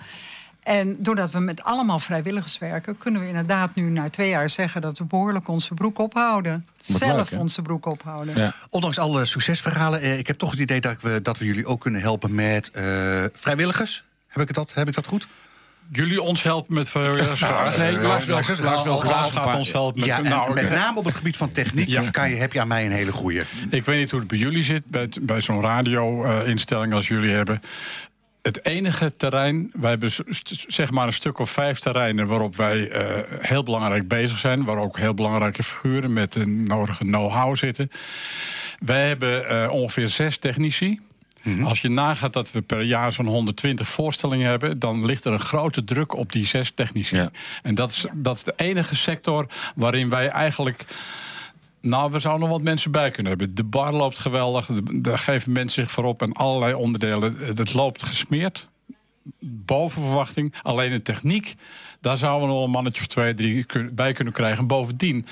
[0.63, 4.82] En doordat we met allemaal vrijwilligers werken, kunnen we inderdaad nu na twee jaar zeggen
[4.82, 6.67] dat we behoorlijk onze broek ophouden.
[6.88, 8.38] Wat Zelf leuk, onze broek ophouden.
[8.38, 8.54] Ja.
[8.70, 11.82] Ondanks alle succesverhalen, eh, ik heb toch het idee dat we, dat we jullie ook
[11.82, 12.84] kunnen helpen met eh,
[13.34, 14.04] vrijwilligers.
[14.28, 15.28] Heb ik, dat, heb ik dat goed?
[15.89, 17.39] Jullie ons helpen met vrijwilligers?
[17.78, 20.10] nee, Lars wil- Lars- Lars gaat ons helpen met...
[20.10, 20.74] Ja, en nou, met oké.
[20.76, 22.10] name op het gebied van techniek Ja.
[22.10, 23.41] kan je, heb je aan mij een hele goeie.
[23.70, 27.62] Ik weet niet hoe het bij jullie zit, bij, bij zo'n radio-instelling als jullie hebben.
[28.41, 30.12] Het enige terrein, wij hebben
[30.67, 34.78] zeg maar een stuk of vijf terreinen waarop wij eh, heel belangrijk bezig zijn, waar
[34.78, 37.89] ook heel belangrijke figuren met de nodige know-how zitten.
[38.86, 41.00] Wij hebben eh, ongeveer zes technici.
[41.63, 45.39] Als je nagaat dat we per jaar zo'n 120 voorstellingen hebben, dan ligt er een
[45.39, 47.15] grote druk op die zes technici.
[47.15, 47.32] Ja.
[47.63, 50.86] En dat is, dat is de enige sector waarin wij eigenlijk
[51.82, 53.56] nou, we zouden nog wat mensen bij kunnen hebben.
[53.56, 54.69] De bar loopt geweldig.
[55.01, 56.21] Daar geven mensen zich voor op.
[56.21, 57.36] En allerlei onderdelen.
[57.38, 58.69] Het loopt gesmeerd.
[59.39, 60.54] Boven verwachting.
[60.62, 61.56] Alleen de techniek.
[61.99, 64.67] Daar zouden we nog een mannetje of twee, drie bij kunnen krijgen.
[64.67, 65.25] Bovendien.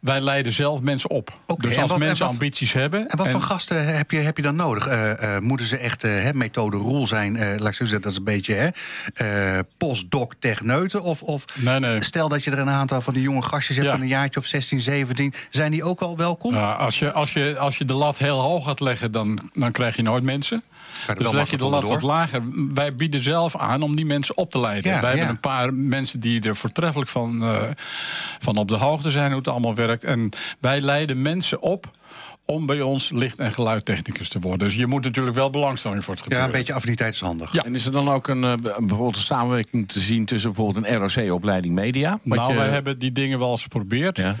[0.00, 1.38] Wij leiden zelf mensen op.
[1.58, 3.08] Dus als wat- mensen wat- ambities hebben.
[3.08, 4.86] En wat voor gasten heb je, heb je dan nodig?
[4.86, 7.38] Eh, eh, moeten ze echt hè, methode rule zijn?
[7.38, 11.02] laat ik zo zeggen, dat is een beetje hè, postdoc techneuten?
[11.02, 12.04] Of, of Nee, nee.
[12.04, 13.94] stel dat je er een aantal van die jonge gastjes hebt Ja.
[13.94, 15.34] van een jaartje of 16, 17.
[15.50, 16.54] Zijn die ook al welkom?
[16.54, 19.72] Ja, als, je, als, je, als je de lat heel hoog gaat leggen, dan, dan
[19.72, 20.62] krijg je nooit mensen.
[21.18, 22.40] Dus leg je de lat wat lager.
[22.74, 24.92] Wij bieden zelf aan om die mensen op te leiden.
[24.92, 25.16] Ja, Wij ja.
[25.16, 27.62] hebben een paar mensen die er voortreffelijk van, eh,
[28.38, 30.04] van op de hoogte zijn hoe het allemaal werkt.
[30.04, 30.28] En
[30.60, 31.90] wij leiden mensen op
[32.44, 34.58] om bij ons licht- en geluidtechnicus te worden.
[34.68, 36.50] Dus je moet natuurlijk wel belangstelling voor het Ja, gebeuren.
[36.52, 37.52] een beetje affiniteit is handig.
[37.52, 37.64] Ja.
[37.64, 40.96] En is er dan ook een, eh, bijvoorbeeld een samenwerking te zien tussen bijvoorbeeld een
[40.96, 42.18] ROC-opleiding media?
[42.24, 44.16] Wat Nou, je- wij hebben die dingen wel eens geprobeerd.
[44.18, 44.34] Ja.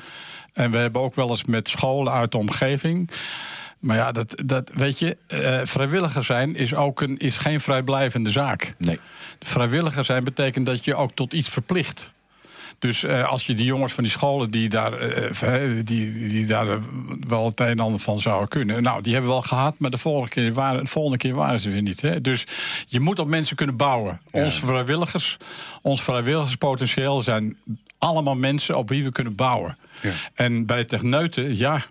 [0.52, 3.10] En we hebben ook wel eens met scholen uit de omgeving.
[3.80, 8.30] Maar ja, dat, dat weet je, eh, vrijwilliger zijn is ook een, is geen vrijblijvende
[8.30, 8.74] zaak.
[8.78, 8.98] Nee.
[9.40, 12.12] Vrijwilliger zijn betekent dat je ook tot iets verplicht.
[12.78, 16.78] Dus eh, als je die jongens van die scholen die daar, eh, die, die daar
[17.28, 18.82] wel het een en ander van zouden kunnen.
[18.82, 21.58] Nou, die hebben we wel gehad, maar de volgende keer waren, de volgende keer waren
[21.58, 22.00] ze weer niet.
[22.00, 22.20] Hè?
[22.20, 22.44] Dus
[22.86, 24.20] je moet op mensen kunnen bouwen.
[24.30, 25.36] Onze vrijwilligers,
[25.82, 27.56] ons vrijwilligerspotentieel zijn
[27.98, 29.78] allemaal mensen op wie we kunnen bouwen.
[30.02, 30.12] Ja.
[30.34, 31.82] En bij techneuten, ja.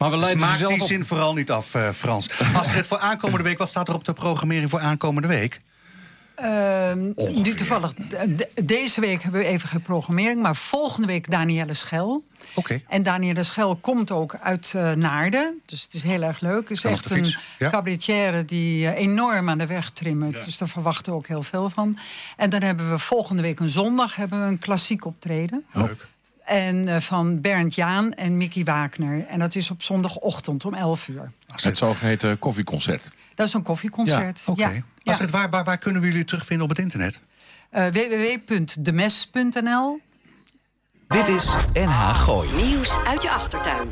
[0.00, 0.86] Maar we leiden Maak zelf die op.
[0.88, 2.28] zin vooral niet af, eh, Frans.
[2.54, 5.60] Astrid, voor aankomende week, wat staat er op de programmering voor aankomende week?
[6.34, 11.74] Ehm, nu toevallig, de- deze week hebben we even geen programmering, maar volgende week Danielle
[11.74, 12.24] Schel.
[12.54, 12.80] Oké.
[12.88, 16.68] En Danielle Schel komt ook uit eh, Naarden, dus het is heel erg leuk.
[16.68, 17.70] Het is echt een ja.
[17.70, 20.44] cabaretière die eh, enorm aan de weg trimmert.
[20.44, 21.98] Dus daar verwachten we ook heel veel van.
[22.36, 25.64] En dan hebben we volgende week een zondag hebben we een klassiek optreden.
[25.72, 26.06] Leuk.
[26.44, 29.26] En eh, van Bernd Jaan en Mickey Wagner.
[29.26, 31.32] En dat is op zondagochtend om 11 uur.
[31.46, 33.08] Het zogeheten koffieconcert.
[33.34, 34.42] Dat is een koffieconcert.
[34.46, 34.62] Oké.
[34.62, 34.72] Ja,
[35.02, 35.12] ja.
[35.12, 37.20] Astrid, waar, waar, waar kunnen we jullie terugvinden op het internet?
[37.70, 40.00] Eh, www.demes.nl
[41.08, 42.48] Dit is NH Gooi.
[42.56, 43.88] Nieuws uit je achtertuin.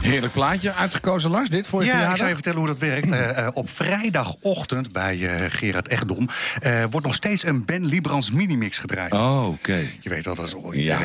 [0.00, 0.72] Heerlijk plaatje.
[0.72, 2.18] Uitgekozen, Lars, dit voor je Ja, ik verjaardag?
[2.18, 3.08] zou je vertellen hoe dat werkt.
[3.20, 6.28] Eh, eh, op vrijdagochtend bij eh, Gerard Echtdom...
[6.90, 9.12] wordt nog steeds een Ben Librans minimix gedraaid.
[9.12, 9.82] Oh, oké.
[10.00, 10.98] Je weet wel, dat is ooit Ja.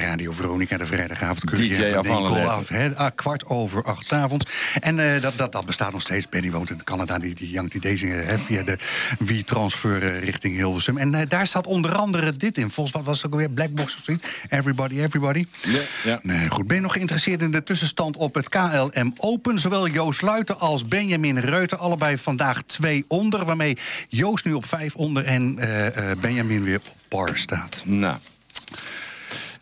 [0.00, 1.56] Radio Veronica, de vrijdagavond.
[1.56, 2.56] DJ af alle letters.
[2.56, 4.46] af, hè, ah, kwart over acht 's avonds.
[4.80, 6.28] En dat, dat, dat bestaat nog steeds.
[6.28, 8.78] Benny woont in Canada, die, die jankt die deze hè, via de
[9.18, 10.98] WeTransfer eh, richting Hilversum.
[10.98, 12.70] En daar staat onder andere dit in.
[12.70, 13.50] Volgens wat was het ook weer?
[13.50, 14.28] Blackbox of zoiets?
[14.48, 15.46] Everybody, everybody.
[15.62, 16.18] Ja, ja.
[16.22, 16.66] Nee, goed.
[16.66, 17.62] Ben je nog geïnteresseerd in de
[17.98, 19.58] tussenstand op het KLM Open?
[19.58, 21.78] Zowel Joost Luiten als Benjamin Reuter.
[21.78, 23.44] Allebei vandaag twee onder.
[23.44, 27.82] Waarmee Joost nu op vijf onder en eh, eh, Benjamin weer op par staat.
[27.86, 28.16] Nou.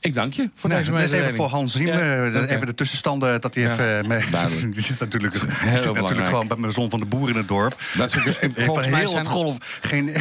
[0.01, 1.87] Ik dank je voor Nou, deze dat is even voor Hans Riem.
[1.87, 2.51] Ja, eh.
[2.51, 4.25] Even de tussenstanden, dat hij Ja, even mee...
[4.73, 7.37] Die zit natuurlijk, die heel zit natuurlijk gewoon bij mijn zon van de boer in
[7.37, 7.83] het dorp.
[7.97, 10.13] Dat is ook- volgens mij heel zijn- het golf geen...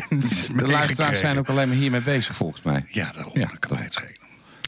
[0.55, 2.85] De luisteraars zijn ook alleen maar hiermee bezig, volgens mij.
[2.89, 4.24] Ja, daarom Ja, kan het schelen.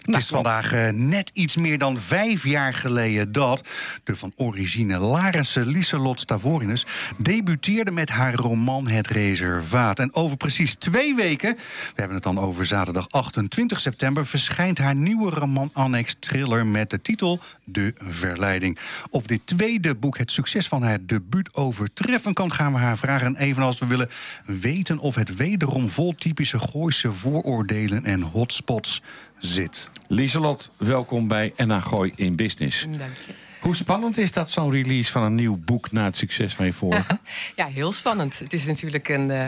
[0.07, 3.67] Nou, het is vandaag eh, net iets meer dan vijf jaar geleden dat
[4.03, 6.85] de van origine Larense Lieselot Stavorinus
[7.17, 9.99] debuteerde met haar roman Het Reservaat.
[9.99, 14.95] En over precies twee weken, we hebben het dan over zaterdag 28 september, verschijnt haar
[14.95, 18.77] nieuwe roman Annex Thriller met de titel De Verleiding.
[19.09, 23.25] Of dit tweede boek het succes van haar debuut overtreffen kan, gaan we haar vragen.
[23.25, 24.09] En evenals we willen
[24.45, 29.01] weten of het wederom vol typische Gooise vooroordelen en hotspots
[29.39, 29.89] zit.
[30.09, 32.81] Lieselot, welkom bij NA Gooi in Business.
[32.81, 33.33] Dank je.
[33.59, 35.91] Hoe spannend is dat, zo'n release van een nieuw boek...
[35.91, 37.19] na het succes van je vorige?
[37.55, 38.39] Ja, heel spannend.
[38.39, 39.45] Het is natuurlijk een, eh,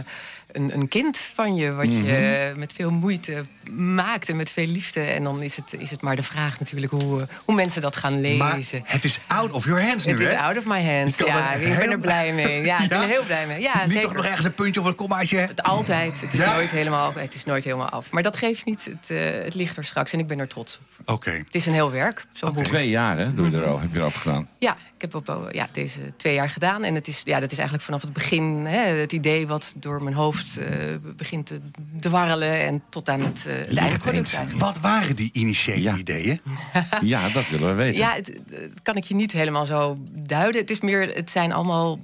[0.51, 5.01] een, een kind van je, wat je met veel moeite maakt en met veel liefde.
[5.01, 7.95] En dan is het, is het maar de vraag natuurlijk hoe, eh, hoe mensen dat
[7.95, 8.81] gaan Maar lezen.
[8.85, 11.17] het is out of your hands nu, Het is out of my hands.
[11.17, 12.65] Ja, ik ben er blij mee.
[12.65, 13.61] Ja, ik ben er heel blij mee.
[13.61, 14.07] Ja, Niet zeker.
[14.07, 15.37] toch nog ergens een puntje of een kommaatje?
[15.37, 16.21] Het altijd.
[16.21, 16.53] Het is, Ja?
[16.53, 18.11] nooit helemaal, het is nooit helemaal af.
[18.11, 18.85] Maar dat geeft niet.
[18.85, 21.09] Het, eh, het ligt er straks en ik ben er trots op.
[21.15, 21.31] Oké.
[21.31, 22.63] Het is een heel werk, boek.
[22.63, 24.47] Twee jaar, hè, doe je er al, heb je erover gedaan.
[24.59, 26.83] Ja, ik heb op, ja, deze twee jaar gedaan.
[26.83, 30.03] En het is, ja, dat is eigenlijk vanaf het begin hè, het idee wat door
[30.03, 31.59] mijn hoofd eh, begint te
[31.99, 32.59] dwarrelen.
[32.65, 34.33] En tot aan het, eh het eindproduct eens.
[34.33, 34.65] eigenlijk.
[34.65, 35.97] Wat waren die initiële Ja.
[35.97, 36.41] ideeën?
[37.01, 37.99] Ja, dat willen we weten.
[37.99, 40.61] Ja, het, het kan ik je niet helemaal zo duiden.
[40.61, 41.99] Het, is meer, het zijn allemaal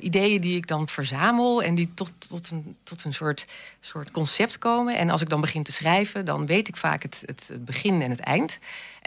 [0.00, 3.44] ideeën die ik dan verzamel en die tot, tot, een, tot een soort,
[3.80, 4.96] soort concept komen.
[4.96, 8.10] En als ik dan begin te schrijven, dan weet ik vaak het, het begin en
[8.10, 8.58] het eind.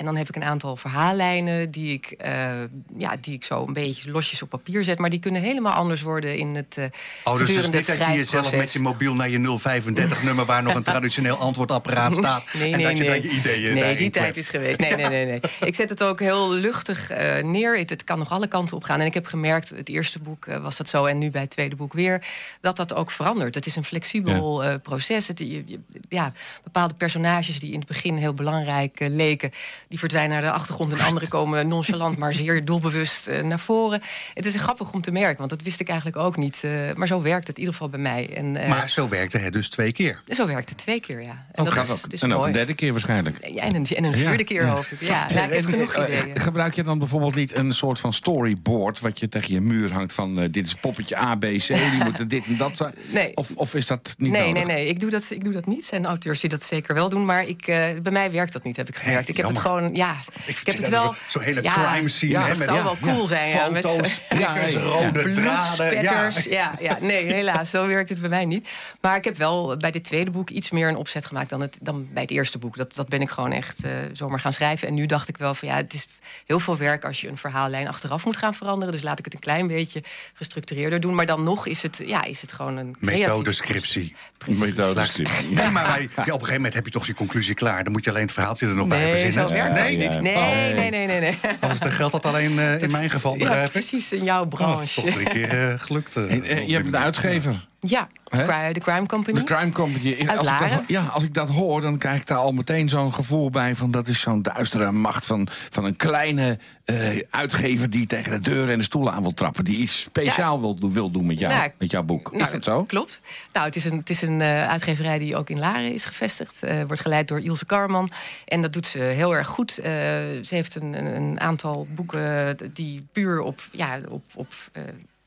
[0.02, 2.52] En dan heb ik een aantal verhaallijnen die ik, eh,
[2.98, 4.98] ja, die ik zo een beetje losjes op papier zet.
[4.98, 6.86] Maar die kunnen helemaal anders worden in het uh,
[7.24, 10.46] Oh, dus het is niet dat je jezelf met je mobiel naar je 035-nummer...
[10.46, 12.44] waar nog een traditioneel antwoordapparaat staat...
[12.54, 13.22] Nee, en nee, dat je nee.
[13.22, 14.80] dan je ideeën Nee, die tijd is geweest.
[14.80, 15.40] Nee, nee, nee, nee.
[15.70, 17.78] Ik zet het ook heel luchtig eh, neer.
[17.78, 19.00] Het, het kan nog alle kanten op gaan.
[19.00, 21.06] En ik heb gemerkt, het eerste boek was dat zo...
[21.06, 22.26] en nu bij het tweede boek weer,
[22.62, 23.56] dat dat ook verandert.
[23.56, 25.28] Het is een flexibel proces.
[25.28, 26.32] Het, je- je- ja,
[26.64, 29.52] bepaalde personages die in het begin heel belangrijk leken...
[29.92, 30.94] die verdwijnen naar de achtergrond...
[30.94, 34.02] en anderen komen nonchalant, maar zeer doelbewust eh, naar voren.
[34.34, 36.60] Het is grappig om te merken, want dat wist ik eigenlijk ook niet.
[36.64, 38.36] eh, maar zo werkt het in ieder geval bij mij.
[38.36, 40.22] En, eh, Maar zo werkte het dus twee keer.
[40.30, 41.46] zo werkt het twee keer, ja.
[41.52, 42.10] En Ook, dat gaat is, ook.
[42.10, 43.48] dus en ook een derde keer waarschijnlijk.
[43.48, 45.02] Ja, en een, en een vierde Ja, keer hoop ik.
[45.02, 46.40] Ja, nou, ik heb genoeg ideeën.
[46.40, 49.00] Gebruik je dan bijvoorbeeld niet een soort van storyboard...
[49.00, 50.36] wat je tegen je muur hangt van...
[50.36, 52.94] dit is poppetje A, B, C, die moeten dit en dat zijn?
[53.14, 53.36] Nee.
[53.38, 54.66] Of, of is dat niet Nee, nodig?
[54.66, 54.88] nee, nee.
[54.88, 55.82] Ik doe, dat, ik doe dat niet.
[55.82, 57.26] Er zijn auteurs die dat zeker wel doen.
[57.26, 59.30] Maar ik, eh, bij mij werkt dat niet, heb ik gemerkt.
[59.30, 59.72] Ik heb het jammer.
[59.82, 60.16] Gewoon, ja.
[60.46, 61.16] Ik, heb het wel.
[61.28, 62.32] Zo'n hele ja, crime scene.
[62.32, 63.50] Ja, hè, het met zou wel cool zijn.
[63.50, 66.44] Ja, met, Foto's, prikkers, rode bloedspetters.
[66.44, 66.72] Ja.
[66.80, 67.70] Ja, nee, helaas.
[67.70, 68.70] Zo werkt het bij mij niet.
[69.02, 71.78] Maar ik heb wel bij dit tweede boek iets meer een opzet gemaakt dan, het,
[71.82, 72.78] dan bij het eerste boek.
[72.78, 74.88] Dat, dat ben ik gewoon echt eh, zomaar gaan schrijven.
[74.88, 76.08] En nu dacht ik wel van ja, het is
[76.46, 78.94] heel veel werk als je een verhaallijn achteraf moet gaan veranderen.
[78.94, 81.16] Dus laat ik het een klein beetje gestructureerder doen.
[81.16, 84.16] Maar dan nog is het, ja, is het gewoon een Methodescriptie.
[84.38, 84.60] Precies.
[84.66, 85.50] Methodescriptie.
[85.50, 87.84] Nee, maar wij- ja, op een gegeven moment heb je toch je conclusie klaar.
[87.84, 89.48] Dan moet je alleen het verhaaltje er nog bij Nee, verzinnen.
[89.48, 90.22] zo werkt nee, het niet.
[90.22, 90.50] Nee, Oh.
[90.78, 91.20] nee, nee, nee.
[91.20, 91.38] nee.
[91.60, 93.72] Anders dan geldt dat alleen eh, in mijn geval, Ja, begrijp ik.
[93.72, 95.02] precies, jouw Oh, branche.
[95.02, 96.16] toch drie keer eh, gelukt.
[96.16, 97.66] eh, En, eh, je hebt een uitgever.
[97.88, 99.40] Ja, de Crime Company.
[99.40, 100.16] De Crime Company.
[100.28, 100.84] Uit Als ik, dat, Laren.
[100.88, 103.76] ja, als ik dat hoor, dan krijg ik daar al meteen zo'n gevoel bij...
[103.76, 107.90] van dat is zo'n duistere macht van, van een kleine eh, uitgever...
[107.90, 109.64] die tegen de deuren en de stoelen aan wil trappen.
[109.64, 112.32] Die iets speciaal wil, doen- wil doen met, jou, Ja, met jouw boek.
[112.32, 112.84] Nou, is dat zo?
[112.84, 113.22] Klopt.
[113.54, 116.64] Nou, het is een, het is een eh, uitgeverij die ook in Laren is gevestigd.
[116.64, 118.10] Eh, wordt geleid door Ilse Karman.
[118.46, 119.72] En dat doet ze heel erg goed.
[119.72, 124.54] Ze heeft een, een, aantal boeken die puur op, ja, op, op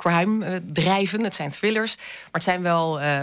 [0.09, 1.25] crime eh, drijven.
[1.25, 1.97] Het zijn thrillers.
[1.97, 3.01] Maar het zijn wel...
[3.01, 3.23] eh,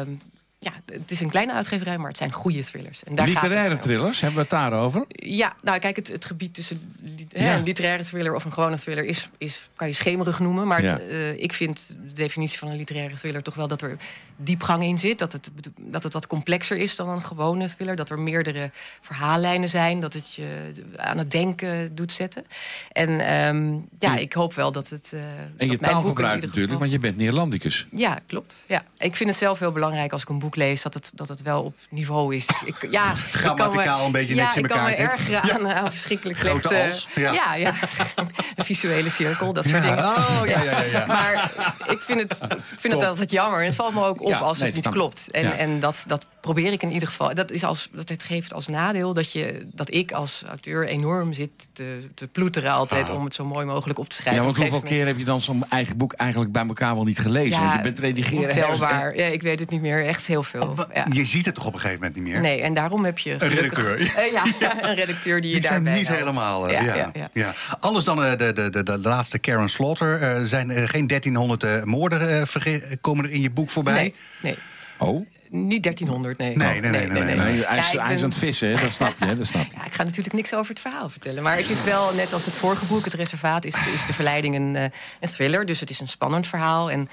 [0.60, 3.04] ja, het is een kleine uitgeverij, maar het zijn goede thrillers.
[3.04, 5.06] En daar Literaire thrillers, hebben we het daarover?
[5.08, 7.56] Ja, nou kijk, het, het gebied tussen li- hè, Ja.
[7.58, 10.67] een literaire thriller of een gewone thriller is, is kan je schemerig noemen.
[10.67, 11.00] Maar Ja.
[11.00, 13.98] eh, ik vind de definitie van een literaire thriller toch wel dat er
[14.43, 15.19] diepgang in zit.
[15.19, 15.49] Dat het,
[15.80, 17.95] dat het wat complexer is dan een gewone thriller.
[17.95, 19.99] Dat er meerdere verhaallijnen zijn.
[19.99, 22.45] Dat het je aan het denken doet zetten.
[22.91, 25.12] En ehm, ja, ik hoop wel dat het.
[25.13, 25.19] eh,
[25.58, 27.88] En je taalgebruik natuurlijk, want je bent Neerlandicus.
[27.91, 28.63] ja, klopt.
[28.67, 28.84] Ja.
[28.97, 31.41] Ik vind het zelf heel belangrijk als ik een boek lees dat het, dat het
[31.41, 32.49] wel op niveau is.
[32.65, 35.67] Ik, ja, me- Grammaticaal een beetje ja, netjes in ik kan elkaar me ergeren aan,
[35.67, 36.84] aan verschrikkelijk Grote slechte...
[36.89, 37.32] als, ja.
[37.34, 37.56] ja.
[37.56, 37.73] ja,
[38.56, 39.89] Een visuele cirkel, dat soort Ja.
[39.95, 40.06] dingen.
[40.06, 41.06] Oh, ja, ja, ja, ja.
[41.06, 41.51] Maar
[41.88, 43.60] ik vind het, ik vind het altijd jammer.
[43.60, 45.32] En het valt me ook op Ja, als nee, het niet klopt.
[45.32, 45.56] En, Ja.
[45.58, 47.34] en dat, dat probeer ik in ieder geval.
[47.34, 51.34] Dat, is als, dat het geeft als nadeel dat, je, dat ik als auteur enorm
[51.34, 53.10] zit te, te ploeteren altijd...
[53.10, 54.41] om het zo mooi mogelijk op te schrijven.
[54.41, 56.96] Ja, want Op een hoeveel keer heb je dan zo'n eigen boek eigenlijk bij elkaar
[56.96, 57.60] wel niet gelezen?
[57.62, 58.48] want je bent redigeren.
[58.67, 59.15] Ontelbaar.
[59.17, 60.06] Ja, ik weet het niet meer.
[60.06, 60.76] Echt heel veel.
[60.94, 61.06] Ja.
[61.12, 62.41] Je ziet het toch op een gegeven moment niet meer?
[62.41, 63.88] Nee, en daarom heb je gelukkig...
[63.88, 64.00] redacteur.
[64.26, 66.22] Eh, ja, een redacteur die je Die zijn daarbij niet helpt.
[66.24, 66.67] helemaal.
[66.67, 67.30] eh, Ja, ja, ja, ja.
[67.34, 67.54] ja.
[67.80, 70.22] Anders dan eh, de, de, de, de laatste Karen Slaughter.
[70.22, 73.94] Er zijn er geen 1300 eh, moorden eh, komen er in je boek voorbij.
[73.94, 74.58] Nee, nee.
[74.98, 75.26] Oh?
[75.50, 76.56] Niet 1300, nee.
[76.58, 77.36] Nee, nee, nee, nee, nee.
[77.36, 78.82] Nee, hij is, Ja, ben- aan het vissen, hè?
[78.82, 79.26] dat snap je.
[79.26, 79.38] Hè?
[79.38, 79.76] Dat snap je.
[79.76, 81.44] Ja, ik ga natuurlijk niks over het verhaal vertellen.
[81.44, 83.66] Maar het is wel, net als het vorige boek, Het Reservaat...
[83.66, 84.84] is, is de verleiding een, eh,
[85.20, 85.66] een thriller.
[85.66, 86.92] Dus het is een spannend verhaal.
[86.92, 87.10] En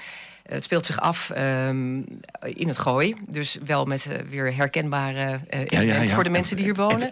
[0.49, 1.95] het speelt zich af ehm,
[2.41, 3.15] in het gooi.
[3.27, 7.09] Dus wel met eh, weer herkenbare eh elementen voor de mensen die hier wonen.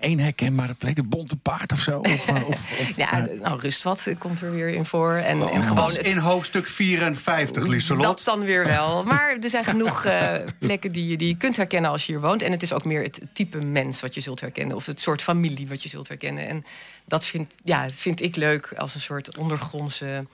[0.00, 1.98] Eén herkenbare plek, een bonte paard of zo?
[1.98, 5.12] Of, eh, of, of, Ja, nou, Rustvat komt er weer in voor.
[5.14, 5.54] En, Oh.
[5.54, 8.02] en gewoon het- in hoofdstuk 54, Lieselot.
[8.02, 9.04] Dat dan weer wel.
[9.04, 12.20] Maar er zijn genoeg eh, plekken die je, die je kunt herkennen als je hier
[12.20, 12.42] woont.
[12.42, 14.76] En het is ook meer het type mens wat je zult herkennen.
[14.76, 16.48] Of het soort familie wat je zult herkennen.
[16.48, 16.64] En
[17.06, 20.26] dat vind, ja, vind ik leuk als een soort ondergrondse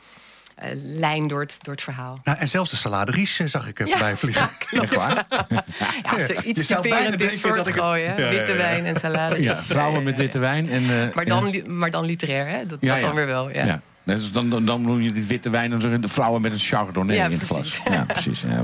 [0.55, 2.21] eh, lijn door het, door het verhaal.
[2.25, 4.43] Nou, en zelfs de saladeries eh, zag ik er voorbij vliegen.
[4.51, 4.85] ja, klopt.
[4.85, 5.27] Echt waar?
[5.49, 5.65] Ja,
[6.13, 8.05] als er iets typerend is voor dat het ik het- gooien.
[8.05, 8.31] Ja, ja, ja.
[8.31, 9.43] Witte wijn en salade.
[9.43, 10.71] Ja, vrouwen met witte wijn.
[10.71, 11.63] En, eh, Maar dan, ja.
[11.67, 12.67] maar dan literair, hè?
[12.67, 13.17] Dat, Ja, dat dan ja.
[13.17, 13.51] weer wel.
[13.51, 13.65] Ja.
[13.65, 13.81] Ja.
[14.05, 17.17] Dus dan, dan, dan noem je dit witte wijn en de vrouwen met een chardonnay
[17.17, 17.81] Ja, in het glas.
[17.91, 18.41] Ja, precies.
[18.41, 18.63] Ja.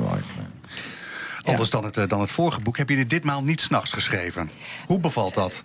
[1.45, 4.51] Anders dan het, eh, dan het vorige boek heb je dit ditmaal niet s'nachts geschreven.
[4.87, 5.63] Hoe bevalt dat?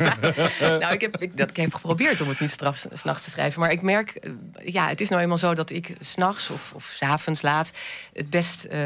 [0.60, 3.60] nou, ik heb, ik, dat, ik heb geprobeerd om het niet straks s'nachts te schrijven.
[3.60, 4.30] Maar ik merk, eh,
[4.64, 7.70] ja, het is nou eenmaal zo dat ik s'nachts of, of s'avonds laat
[8.12, 8.78] het best eh,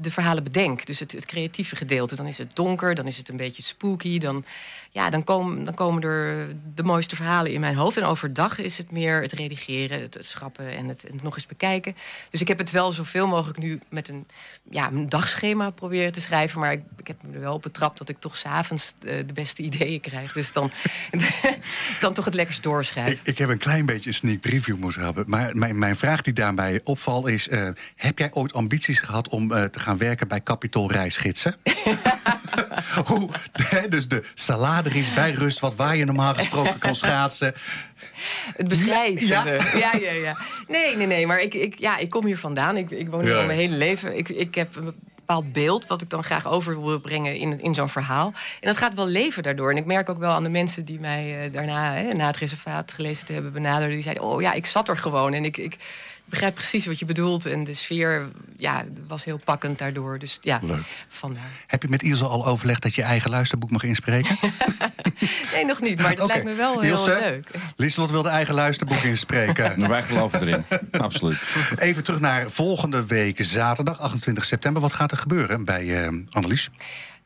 [0.00, 0.86] de verhalen bedenk.
[0.86, 2.14] Dus het, het creatieve gedeelte.
[2.14, 4.18] Dan is het donker, dan is het een beetje spooky.
[4.18, 4.44] Dan,
[4.94, 7.96] ja, dan, komen dan komen er de mooiste verhalen in mijn hoofd.
[7.96, 11.34] En overdag is het meer het redigeren, het, het schrappen en het, en het nog
[11.34, 11.96] eens bekijken.
[12.30, 14.26] Dus ik heb het wel zoveel mogelijk nu met een,
[14.70, 16.60] ja, een dagschema proberen te schrijven.
[16.60, 19.32] Maar ik, ik heb me er wel op betrapt dat ik toch s'avonds eh, de
[19.32, 20.32] beste ideeën krijg.
[20.32, 20.70] Dus dan
[22.00, 23.12] kan toch het lekkerst doorschrijven.
[23.12, 25.24] Ik, ik heb een klein beetje een sneak preview moeten hebben.
[25.26, 27.48] Maar mijn, mijn vraag die daarbij opvalt is...
[27.48, 31.56] eh, heb jij ooit ambities gehad om eh, te gaan werken bij Capitol Reisgidsen?
[33.08, 37.54] Hoe, hè, dus de saladeries bij rust, wat waar je normaal gesproken kan schaatsen.
[38.56, 39.26] Het beschrijven.
[39.26, 39.44] Ja?
[39.74, 40.36] Ja, ja, ja.
[40.68, 41.26] Nee, nee, nee.
[41.26, 42.76] Maar ik, ik, ja, ik kom hier vandaan.
[42.76, 43.40] Ik, ik woon hier Ja.
[43.40, 44.16] al mijn hele leven.
[44.16, 47.74] Ik, ik heb een bepaald beeld wat ik dan graag over wil brengen in, in
[47.74, 48.26] zo'n verhaal.
[48.60, 49.70] En dat gaat wel leven daardoor.
[49.70, 52.36] En ik merk ook wel aan de mensen die mij eh, daarna, hè, na het
[52.36, 53.94] reservaat gelezen te hebben, benaderden.
[53.94, 55.32] Die zeiden: Oh ja, ik zat er gewoon.
[55.32, 55.56] En ik.
[55.56, 55.76] ik
[56.34, 57.46] begrijp precies wat je bedoelt.
[57.46, 60.18] En de sfeer ja, was heel pakkend daardoor.
[60.18, 60.60] Dus ja,
[61.08, 61.50] vandaar.
[61.66, 64.36] Heb je met Ilse al overlegd dat je eigen luisterboek mag inspreken?
[65.52, 66.00] Nee, nog niet.
[66.00, 67.50] Maar dat lijkt me wel heel Ilse, leuk.
[67.76, 69.72] Lieselot wil de eigen luisterboek inspreken.
[69.84, 70.64] Nou, wij geloven erin.
[70.90, 71.38] Absoluut.
[71.78, 74.82] Even terug naar volgende week, zaterdag 28 september.
[74.82, 76.70] Wat gaat er gebeuren bij eh Annelies?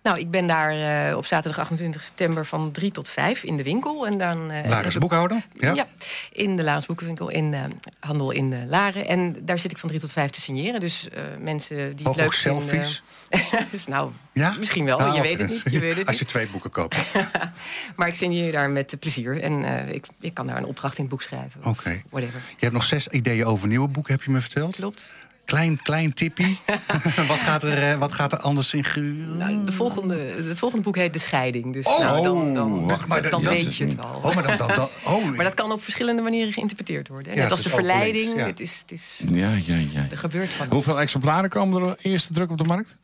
[0.02, 3.62] Nou, ik ben daar eh, op zaterdag 28 september van 3 tot 5 in de
[3.62, 4.06] winkel.
[4.06, 5.42] En dan, ik- boekhouder?
[5.60, 5.72] Ja.
[5.74, 5.86] Ja.
[6.32, 7.62] in de Laars Boekenwinkel in eh,
[8.00, 9.06] Handel in Laren.
[9.08, 10.80] En daar zit ik van 3 tot 5 te signeren.
[10.80, 11.08] Dus
[11.38, 12.62] mensen die het leuk vinden...
[12.62, 13.02] selfies?
[13.70, 14.54] dus nou, Ja?
[14.58, 14.98] misschien wel.
[14.98, 15.74] Nou, je weet het dus- niet.
[15.74, 16.32] Je weet het Als je niet.
[16.32, 16.96] twee boeken koopt.
[17.96, 19.42] Maar ik signeer daar met plezier.
[19.42, 21.64] En ik, ik kan daar een opdracht in het boek schrijven.
[21.64, 22.02] Oké.
[22.10, 22.40] Whatever.
[22.48, 24.76] Je hebt nog zes ideeën over nieuwe boeken, heb je me verteld.
[24.76, 25.14] Klopt.
[25.48, 26.58] Klein, klein tippie.
[27.28, 29.12] wat, gaat er, eh, wat gaat er anders in geur?
[29.14, 30.14] Nou, de volgende,
[30.48, 31.72] het volgende boek heet De Scheiding.
[31.72, 31.98] Dus Oh!
[31.98, 34.20] nou, dan, dan, wacht, dan, maar dat- dat weet je het al.
[34.22, 34.56] Oh, maar dan...
[34.56, 37.28] dan, dan oh, Maar dat kan op verschillende manieren geïnterpreteerd worden.
[37.32, 37.36] hè.
[37.36, 38.36] Ja, Net als het de verleiding.
[38.36, 38.44] ja.
[38.46, 40.06] Het is, het is, Ja, ja, ja.
[40.10, 40.66] er gebeurt van.
[40.68, 42.96] Hoeveel exemplaren komen er eerste druk op de markt?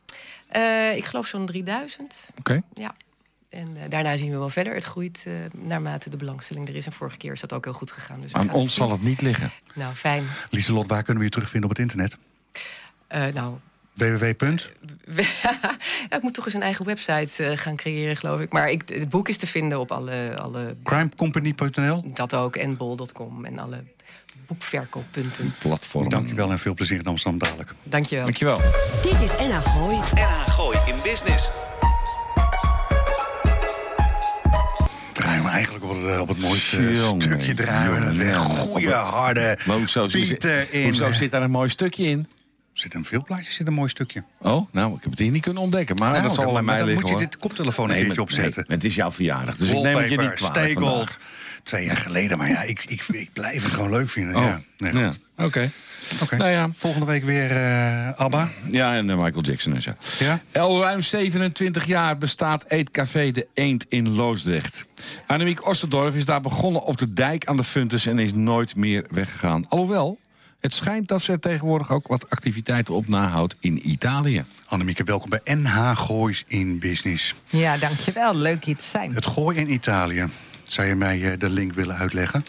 [0.47, 2.15] Eh, ik geloof zo'n 3000.
[2.39, 2.61] Oké.
[2.73, 2.95] Ja.
[3.49, 4.73] En eh, daarna zien we wel verder.
[4.73, 6.85] Het groeit naarmate de belangstelling er is.
[6.85, 8.21] En vorige keer is dat ook heel goed gegaan.
[8.21, 9.51] Dus Aan ons zal het niet liggen.
[9.75, 10.23] Nou, fijn.
[10.49, 12.17] Lieselot, waar kunnen we je terugvinden op het internet?
[13.07, 13.55] Eh, nou,
[13.93, 14.33] www.
[16.09, 18.51] ja, ik moet toch eens een eigen website eh, gaan creëren, geloof ik.
[18.51, 20.37] Maar ik, het boek is te vinden op alle...
[20.37, 22.03] alle Crimecompany.nl.
[22.13, 23.83] Dat ook, en bol.com en alle
[24.47, 25.53] boekverkooppunten.
[25.59, 26.09] Platform.
[26.09, 27.73] Dankjewel en veel plezier in Amsterdam dadelijk.
[27.83, 28.23] Dankjewel.
[28.23, 28.61] Dankjewel.
[29.03, 29.97] Dit is NH Gooi.
[30.13, 31.49] NH Gooi in Business.
[35.13, 38.13] Draaien we eigenlijk op het, eh, op het mooiste Jongen, stukje draaien.
[38.13, 38.57] jongen, jongen.
[38.57, 40.83] goede, harde Maar hoezo, beat in.
[40.83, 42.27] hoezo zit daar een mooi stukje in?
[42.75, 44.23] Zit een veel plaatjes zit een mooi stukje.
[44.41, 45.95] Oh, nou, ik heb het hier niet kunnen ontdekken.
[45.95, 47.25] Maar Nou, dat zal aan mij dan liggen, moet je hoor.
[47.31, 48.63] dit koptelefoon een Nee, keertje maar- opzetten.
[48.67, 50.91] nee, het is jouw verjaardag, dus ik neem het je niet kwalijk Stay vandaag.
[50.93, 51.17] Gold.
[51.63, 54.35] Twee jaar geleden, maar ja, ik, ik, ik blijf het gewoon leuk vinden.
[54.35, 55.11] Oh, Ja, nee, ja.
[55.37, 55.71] Oké.
[56.21, 56.35] Oké.
[56.35, 56.69] Nou ja.
[56.75, 58.49] Volgende week weer eh ABBA.
[58.71, 59.91] Ja, en eh, Michael Jackson en zo.
[60.19, 60.41] Ja?
[60.53, 64.85] Al ruim 27 jaar bestaat Eetcafé De Eend in Loosdrecht.
[65.27, 68.05] Annemiek Osterdorf is daar begonnen op de dijk aan de Funtus...
[68.05, 69.65] en is nooit meer weggegaan.
[69.69, 70.19] Alhoewel,
[70.65, 74.45] het schijnt dat ze er tegenwoordig ook wat activiteiten op nahoudt in Italië.
[74.67, 77.35] Annemieke, welkom bij NH Goois in Business.
[77.49, 78.35] Ja, dankjewel.
[78.35, 79.15] Leuk hier te zijn.
[79.15, 80.29] Het gooi in Italië.
[80.63, 82.45] Zou je mij eh, de link willen uitleggen?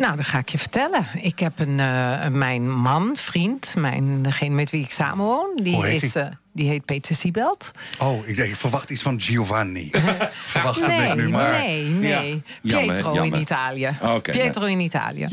[0.00, 1.06] Nou, dat ga ik je vertellen.
[1.14, 5.86] Ik heb een, eh, mijn man, vriend, mijn, degene met wie ik samenwoon, die, Hoe
[5.86, 6.22] heet is, die?
[6.22, 7.70] eh, die heet Peter Siebelt.
[7.98, 9.90] Oh, ik, ik verwacht iets van Giovanni.
[10.46, 11.50] verwacht nee, ik nu maar.
[11.58, 12.42] nee, nee.
[12.62, 12.78] Ja.
[12.78, 13.34] Pietro jammer.
[13.34, 13.90] in Italië.
[14.22, 15.28] Pietro in Italië.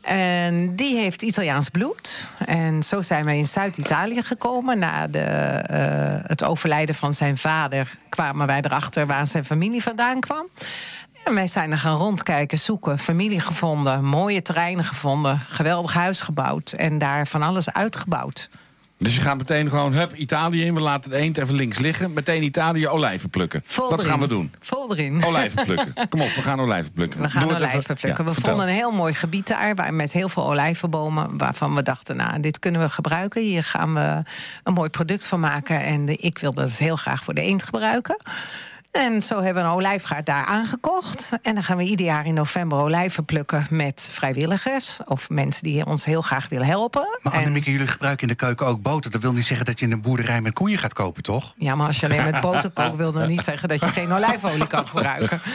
[0.00, 2.28] En die heeft Italiaans bloed.
[2.46, 4.78] En zo zijn wij in Zuid-Italië gekomen.
[4.78, 10.20] Na de, eh, het overlijden van zijn vader kwamen wij erachter waar zijn familie vandaan
[10.20, 10.46] kwam.
[11.24, 16.72] En wij zijn er gaan rondkijken, zoeken, familie gevonden, mooie terreinen gevonden, geweldig huis gebouwd
[16.72, 18.48] en daar van alles uitgebouwd.
[18.98, 20.74] Dus je gaat meteen gewoon, hup, Italië in.
[20.74, 22.12] We laten de eend even links liggen.
[22.12, 23.62] Meteen Italië olijven plukken.
[23.64, 24.10] Vol dat erin.
[24.10, 24.52] gaan we doen.
[24.60, 25.24] Vol erin.
[25.24, 25.94] Olijven plukken.
[26.08, 27.20] Kom op, we gaan olijven plukken.
[27.22, 27.96] We gaan Doe olijven even.
[27.96, 28.24] plukken.
[28.24, 28.50] Ja, we vertel.
[28.52, 31.38] vonden een heel mooi gebied daar waar, met heel veel olijvenbomen.
[31.38, 33.42] Waarvan we dachten, nou, dit kunnen we gebruiken.
[33.42, 34.22] Hier gaan we
[34.62, 35.80] een mooi product van maken.
[35.80, 38.16] En de- ik wilde het heel graag voor de eend gebruiken.
[38.94, 41.30] En zo hebben we een olijfgaard daar aangekocht.
[41.42, 44.98] En dan gaan we ieder jaar in november olijven plukken met vrijwilligers.
[45.04, 47.18] Of mensen die ons heel graag willen helpen.
[47.22, 49.10] Maar En- Annemieke, jullie gebruiken in de keuken ook boter.
[49.10, 51.52] Dat wil niet zeggen dat je een boerderij met koeien gaat kopen, toch?
[51.56, 54.12] Ja, maar als je alleen met boter kookt, wil dat niet zeggen dat je geen
[54.12, 55.40] olijfolie kan gebruiken.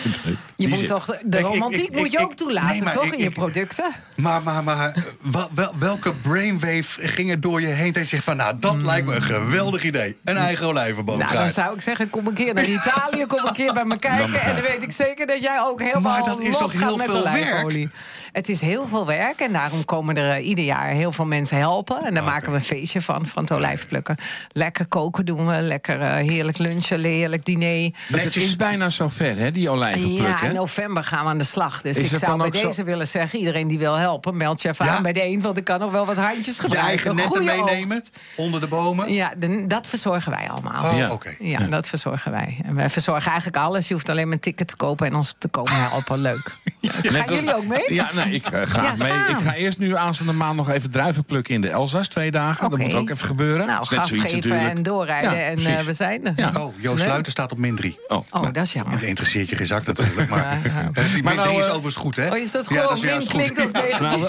[0.55, 0.87] Je moet zit.
[0.87, 3.03] toch, de ik- romantiek ik- moet je ook toelaten, nee, toch?
[3.05, 3.91] ik- in je producten.
[4.15, 8.23] Maar, maar, maar wel- wel- welke brainwave ging er door je heen dat je zegt
[8.23, 8.35] van...
[8.37, 10.17] nou, dat lijkt me een geweldig idee.
[10.23, 11.31] Een eigen olijvenboomgaard.
[11.33, 13.97] Nou, dan zou ik zeggen, kom een keer naar Italië, kom een keer bij me
[13.99, 14.41] kijken.
[14.41, 16.97] En dan weet ik zeker dat jij ook helemaal Maar dat is los gaat heel
[16.97, 17.89] met veel olijfolie.
[18.31, 21.57] Het is heel veel werk en daarom komen er eh, ieder jaar heel veel mensen
[21.57, 22.05] helpen.
[22.05, 24.15] En daar maken we een feestje van, van het olijfplukken.
[24.51, 27.91] Lekker koken doen we, lekker eh, heerlijk lunchen, heerlijk diner.
[28.11, 31.81] Het is bijna zover, hè, die olijven Ja, in november gaan we aan de slag.
[31.81, 33.39] Dus Is ik zou bij zo- deze willen zeggen...
[33.39, 34.95] iedereen die wil helpen, meld je even Ja?
[34.95, 35.41] aan bij de een...
[35.41, 36.89] want ik kan nog wel wat handjes je gebruiken.
[36.89, 38.17] eigen netten Goeie meenemen oogst.
[38.35, 39.13] onder de bomen.
[39.13, 40.91] Ja, de- dat verzorgen wij allemaal.
[40.91, 41.11] Oh, Ja.
[41.11, 41.35] oké.
[41.39, 42.57] Ja, dat verzorgen wij.
[42.65, 43.87] En wij verzorgen eigenlijk alles.
[43.87, 46.19] Je hoeft alleen maar een ticket te kopen en ons te komen helpen.
[46.19, 46.51] Leuk.
[46.81, 47.93] Net Gaan als- jullie ook mee?
[47.93, 49.11] Ja, nee, ik eh, Ja, mee.
[49.11, 49.29] gaan.
[49.37, 52.07] Ik ga eerst nu aanstaande maand nog even druiven plukken in de Elzas.
[52.07, 52.69] Twee dagen.
[52.69, 53.67] Dat moet ook even gebeuren.
[53.67, 54.77] Nou, gas geven natuurlijk.
[54.77, 56.33] en doorrijden Ja, en eh, we zijn er.
[56.35, 56.51] Ja.
[56.57, 57.05] Oh, Joost Leuk.
[57.07, 57.99] Sluiter staat op min 3.
[58.07, 58.53] Oh, Oh, nou.
[58.53, 58.93] dat is jammer.
[58.99, 60.29] Dat interesseert je geen zak natuurlijk.
[60.29, 60.89] Maar, Ja, ja.
[60.91, 62.29] Die Maar min nou, 3 is eh, overigens goed, hè?
[62.29, 63.99] Oh, is dat Ja, gewoon min klinkt als negatief?
[63.99, 64.21] Nou,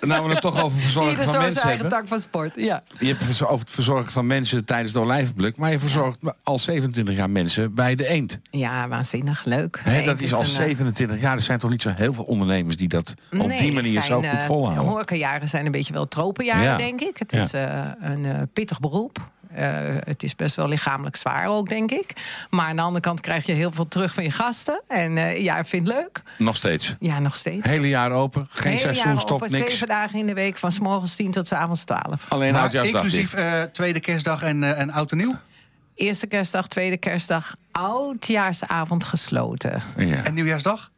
[0.00, 1.98] we, nou we het toch over verzorgen van zo mensen zijn eigen hebben.
[1.98, 2.52] tak van sport.
[2.56, 2.82] Ja.
[2.98, 5.56] Je hebt het over het verzorgen van mensen tijdens de olijvenpluk.
[5.56, 8.38] Maar je verzorgt al 27 jaar mensen bij de eend.
[8.50, 9.44] ja, waanzinnig.
[9.44, 9.80] Leuk.
[9.84, 11.36] Dat het is al een, eh, 27 jaar.
[11.36, 14.24] Er zijn toch niet zo heel veel ondernemers die dat op die manier zo goed
[14.24, 14.84] eh, volhouden.
[14.84, 16.76] Horecajaren zijn een beetje wel tropenjaren, Ja.
[16.76, 17.16] denk ik.
[17.16, 17.42] Het Ja.
[17.42, 19.18] is eh, een eh, pittig beroep.
[19.54, 19.68] Eh,
[20.04, 22.12] het is best wel lichamelijk zwaar ook, denk ik.
[22.50, 24.82] Maar aan de andere kant krijg je heel veel terug van je gasten.
[24.88, 26.22] En eh, ja, ik vind het leuk.
[26.38, 26.96] Nog steeds.
[27.00, 27.66] Ja, nog steeds.
[27.68, 28.46] Hele jaar open.
[28.50, 29.70] Geen Hele jaar seizoenstop, open, niks.
[29.70, 32.02] Zeven dagen in de week, van s morgens 10 tot s avonds 12.
[32.28, 35.34] Alleen oudjaarsdag inclusief eh, tweede kerstdag en, en oud en nieuw?
[35.98, 39.82] Eerste kerstdag, tweede kerstdag, oudjaarsavond gesloten.
[39.96, 40.90] Ja, En nieuwjaarsdag?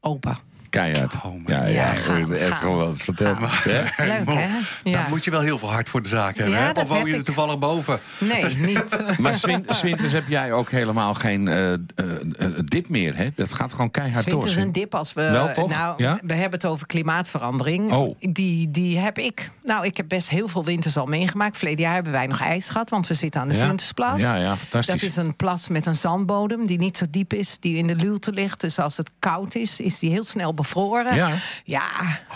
[0.00, 0.36] Open.
[0.70, 1.14] Keihard.
[1.24, 1.92] Oh, ja, ja, Ja,
[2.34, 3.38] echt gewoon wat verteld.
[3.40, 4.48] Leuk, hè?
[4.84, 5.02] Ja.
[5.02, 6.54] Dan moet je wel heel veel hard voor de zaak hebben.
[6.54, 6.80] Ja, hè?
[6.80, 7.98] Of woon heb je er toevallig boven?
[8.18, 8.44] Nee,
[8.74, 8.98] niet.
[9.18, 13.28] Maar Swin- Swinters heb jij ook helemaal geen eh, eh, eh, dip meer, hè?
[13.34, 14.34] Dat gaat gewoon keihard door.
[14.34, 15.22] Winters een dip als we.
[15.30, 15.70] Wel, toch?
[15.70, 16.18] Nou, Ja?
[16.22, 17.92] we hebben het over klimaatverandering.
[17.92, 18.16] Oh.
[18.18, 19.50] Die, die heb ik.
[19.64, 21.56] Nou, ik heb best heel veel winters al meegemaakt.
[21.56, 23.66] Verleden jaar hebben wij nog ijs gehad, want we zitten aan de Ja?
[23.66, 24.20] Funtusplas.
[24.20, 25.00] Ja, ja, fantastisch.
[25.00, 27.96] Dat is een plas met een zandbodem die niet zo diep is, die in de
[27.96, 28.60] luwte ligt.
[28.60, 31.14] Dus als het koud is, is die heel snel bevroren.
[31.14, 31.30] Ja.
[31.64, 31.82] ja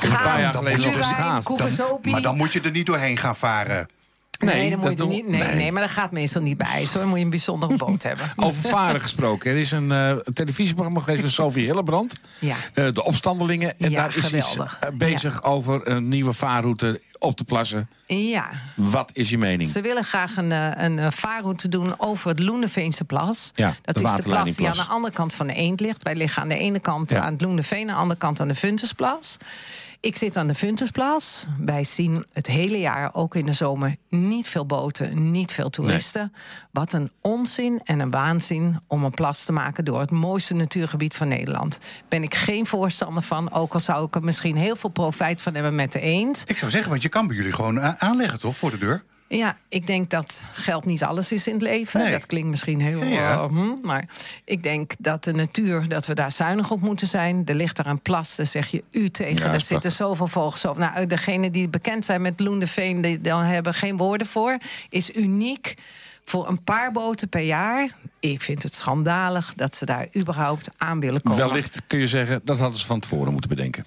[0.00, 2.00] een paar jaar geleden nog.
[2.02, 3.88] Maar dan moet je er niet doorheen gaan varen.
[4.42, 5.72] Nee, dan moet je niet, nee, nee.
[5.72, 6.90] maar dat gaat meestal niet bij ijs.
[6.92, 7.00] Hoor.
[7.00, 8.32] Dan moet je een bijzondere boot hebben.
[8.36, 9.50] Over varen gesproken.
[9.50, 12.14] Er is een eh, televisieprogramma geweest van Sophie Hillebrand.
[12.38, 12.56] Ja.
[12.74, 13.78] Eh, de opstandelingen.
[13.80, 14.78] En Ja, daar is geweldig.
[14.92, 17.88] bezig over een nieuwe vaarroute op te plassen.
[18.06, 19.68] Ja, Wat is je mening?
[19.70, 23.50] Ze willen graag een, eh, een eh, vaarroute doen over het Loeneveense plas.
[23.54, 26.02] Ja, dat de is de plas die aan de andere kant van de Eend ligt.
[26.02, 27.20] Wij liggen aan de ene kant Ja.
[27.20, 27.80] aan het Loeneveen...
[27.80, 29.36] aan de andere kant aan de Funtusplas.
[30.02, 31.46] Ik zit aan de Funtusplas.
[31.58, 33.96] Wij zien het hele jaar, ook in de zomer...
[34.08, 36.32] niet veel boten, niet veel toeristen.
[36.70, 39.84] Wat een onzin en een waanzin om een plas te maken...
[39.84, 41.78] door het mooiste natuurgebied van Nederland.
[42.08, 43.52] Ben ik geen voorstander van.
[43.52, 46.44] Ook al zou ik er misschien heel veel profijt van hebben met de Eend.
[46.46, 49.04] Ik zou zeggen, want je kan bij jullie gewoon aanleggen, toch, voor de deur?
[49.36, 52.00] Ja, ik denk dat geld niet alles is in het leven.
[52.00, 52.10] Nee.
[52.10, 53.04] Dat klinkt misschien heel...
[53.04, 53.32] Ja.
[53.32, 54.08] eh, hm, maar
[54.44, 57.42] ik denk dat de natuur, dat we daar zuinig op moeten zijn.
[57.44, 59.46] Er ligt daar een plas, daar zeg je u tegen.
[59.46, 60.76] Ja, er zitten zoveel vogels op.
[60.76, 63.00] Nou, degenen die bekend zijn met Loendeveen...
[63.00, 64.58] die dan hebben geen woorden voor,
[64.88, 65.74] is uniek
[66.24, 67.90] voor een paar boten per jaar.
[68.20, 71.46] Ik vind het schandalig dat ze daar überhaupt aan willen komen.
[71.46, 73.86] Wellicht kun je zeggen, dat hadden ze van tevoren moeten bedenken.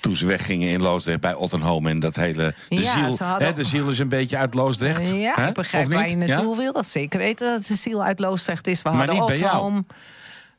[0.00, 2.54] Toen ze weggingen in Loosdrecht bij Ottenhoom en dat hele...
[2.68, 5.10] De, Ja, ziel, hadden- hè, de ziel is een beetje uit Loosdrecht.
[5.10, 5.48] Ja, hè?
[5.48, 6.56] ik begrijp Of waar je naartoe Ja?
[6.56, 6.72] wil.
[6.72, 8.82] Dat zeker weten dat de ziel uit Loosdrecht is.
[8.82, 9.82] We Maar hadden niet bij jou.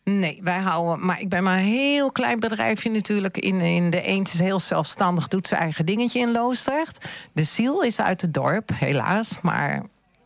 [0.04, 1.06] Nee, wij houden.
[1.06, 3.38] Maar ik ben maar een heel klein bedrijfje natuurlijk.
[3.38, 7.06] In, in de Eend is heel zelfstandig, doet zijn eigen dingetje in Loosdrecht.
[7.34, 9.38] De ziel is uit het dorp, helaas.
[9.42, 9.84] Maar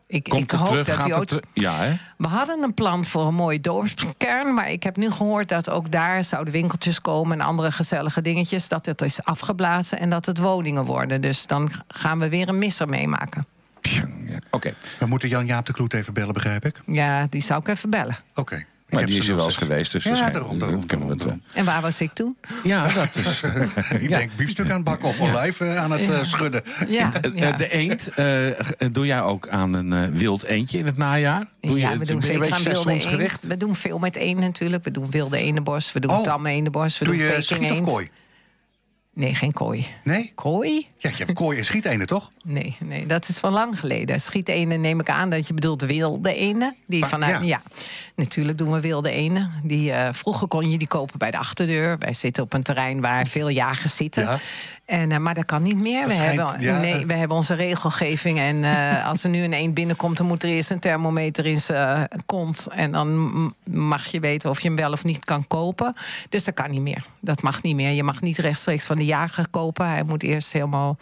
[0.07, 1.25] ik, Komt ik het hoop terug?
[1.25, 1.39] dat?
[1.53, 1.93] Ja, hè?
[2.17, 4.53] We hadden een plan voor een mooie dorpskern.
[4.53, 8.67] Maar ik heb nu gehoord dat ook daar zouden winkeltjes komen en andere gezellige dingetjes.
[8.67, 11.21] Dat het is afgeblazen en dat het woningen worden.
[11.21, 13.45] Dus dan gaan we weer een misser meemaken.
[13.81, 14.03] Ja.
[14.51, 16.81] Oké, We moeten Jan-Jaap de Kloet even bellen, begrijp ik?
[16.85, 18.15] Ja, die zou ik even bellen.
[18.35, 18.65] Oké.
[18.95, 19.91] Maar die is ze er wel eens geweest.
[19.91, 21.59] Dus Ja, waarschijnlijk daarom, daarom, kunnen we het daarom, wel.
[21.59, 22.37] En waar was ik toen?
[22.63, 23.43] Ja, dat is...
[23.99, 26.61] Ik denk biefstuk aan het bakken of olijf eh, aan het eh, schudden.
[26.87, 27.51] Ja, Eh, ja.
[27.51, 28.47] De eend, eh,
[28.91, 31.45] doe jij ook aan een wild eendje in het najaar?
[31.61, 33.39] Doe ja, je, we doen zeker beetje aan wilde eend.
[33.41, 34.83] We doen veel met eend natuurlijk.
[34.83, 36.21] We doen wilde eendenbos, we doen Oh.
[36.21, 38.09] tamme eendenbos, we Doe doen je peking schiet of eend.
[39.15, 39.87] Nee, geen kooi.
[40.03, 40.31] Nee?
[40.35, 40.87] Kooi?
[40.97, 42.29] Ja, je hebt kooi en schietenen, toch?
[42.43, 44.21] Nee, nee, dat is van lang geleden.
[44.21, 46.75] Schietenen neem ik aan dat je bedoelt wilde eenden.
[46.85, 47.41] Die vanuit, ja.
[47.41, 47.61] ja.
[48.15, 49.51] natuurlijk doen we wilde eenden.
[49.63, 51.97] Die, eh, vroeger kon je die kopen bij de achterdeur.
[51.97, 54.23] Wij zitten op een terrein waar veel jagers zitten.
[54.23, 54.39] Ja.
[54.85, 56.07] En, eh, maar dat kan niet meer.
[56.07, 56.79] We schijnt- hebben, ja.
[56.79, 58.39] nee, we hebben onze regelgeving.
[58.39, 61.59] En eh, als er nu een eend binnenkomt, dan moet er eerst een thermometer in
[61.61, 62.67] zijn kont.
[62.71, 63.31] En dan
[63.69, 65.95] mag je weten of je hem wel of niet kan kopen.
[66.29, 67.05] Dus dat kan niet meer.
[67.21, 67.91] Dat mag niet meer.
[67.91, 69.87] Je mag niet rechtstreeks van de jager kopen.
[69.89, 70.97] Hij moet eerst helemaal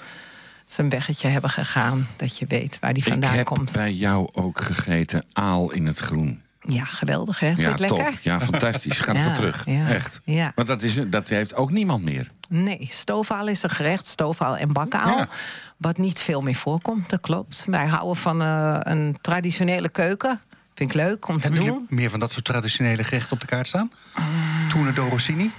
[0.65, 2.07] zijn weggetje hebben gegaan.
[2.15, 3.71] Dat je weet waar die Ik vandaan heb komt.
[3.71, 6.41] bij jou ook gegeten aal in het groen.
[6.65, 7.47] Ja, geweldig hè?
[7.57, 7.87] Ja, lekker?
[7.87, 8.13] top.
[8.21, 8.99] Ja, fantastisch.
[8.99, 9.63] Ga Ja, ervoor terug.
[9.65, 10.19] ja, Echt.
[10.23, 10.51] ja.
[10.55, 12.27] Want dat, is, dat heeft ook niemand meer.
[12.49, 15.17] Nee, stoofaal is een gerecht, stoofaal en bakkaal.
[15.17, 15.27] Ja.
[15.77, 17.65] Wat niet veel meer voorkomt, dat klopt.
[17.69, 20.41] Wij houden van eh, een traditionele keuken.
[20.75, 21.85] Vind ik leuk om te Hebben doen.
[21.89, 23.91] meer van dat soort traditionele gerechten op de kaart staan?
[24.69, 25.51] Tuna do Rossini?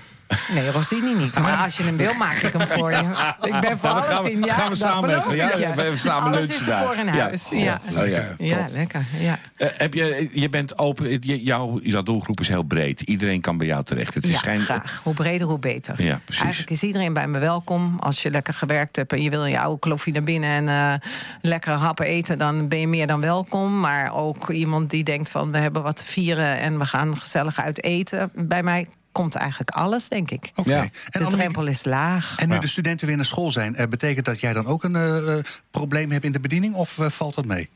[0.52, 1.38] Nee, Rossini niet.
[1.38, 2.98] Maar als je hem wil, maak ik hem voor je.
[3.42, 4.42] Ik ben voor dan alles gaan we- in.
[4.42, 5.52] Ja, gaan we samen even, ja?
[5.52, 7.12] Even- samen alles lunchen is voor in Ja.
[7.12, 7.48] huis.
[7.50, 8.34] Ja, Oh, lekker.
[8.38, 8.74] ja Top.
[8.74, 9.04] lekker.
[9.18, 9.38] Ja.
[9.56, 13.00] Eh, heb je, je bent open, jouw, jouw doelgroep is heel breed.
[13.00, 14.14] Iedereen kan bij jou terecht.
[14.14, 15.00] Het is ja, graag.
[15.02, 16.02] Hoe breder, hoe beter.
[16.02, 16.42] Ja, precies.
[16.42, 17.98] Eigenlijk is iedereen bij me welkom.
[17.98, 20.50] Als je lekker gewerkt hebt en je wil je oude kloffie naar binnen...
[20.50, 21.08] en eh
[21.40, 23.80] lekkere happen eten, dan ben je meer dan welkom.
[23.80, 26.58] Maar ook iemand die denkt van we hebben wat te vieren...
[26.58, 28.30] en we gaan gezellig uit eten.
[28.34, 30.52] Bij mij komt eigenlijk alles, denk ik.
[30.54, 30.70] Oké.
[30.74, 30.88] Ja.
[31.10, 32.38] En, De drempel is laag.
[32.38, 32.60] en nu Ja.
[32.60, 35.44] de studenten weer naar school zijn, eh, betekent dat jij dan ook een eh, eh,
[35.70, 36.74] probleem hebt in de bediening?
[36.74, 37.70] Of valt dat mee?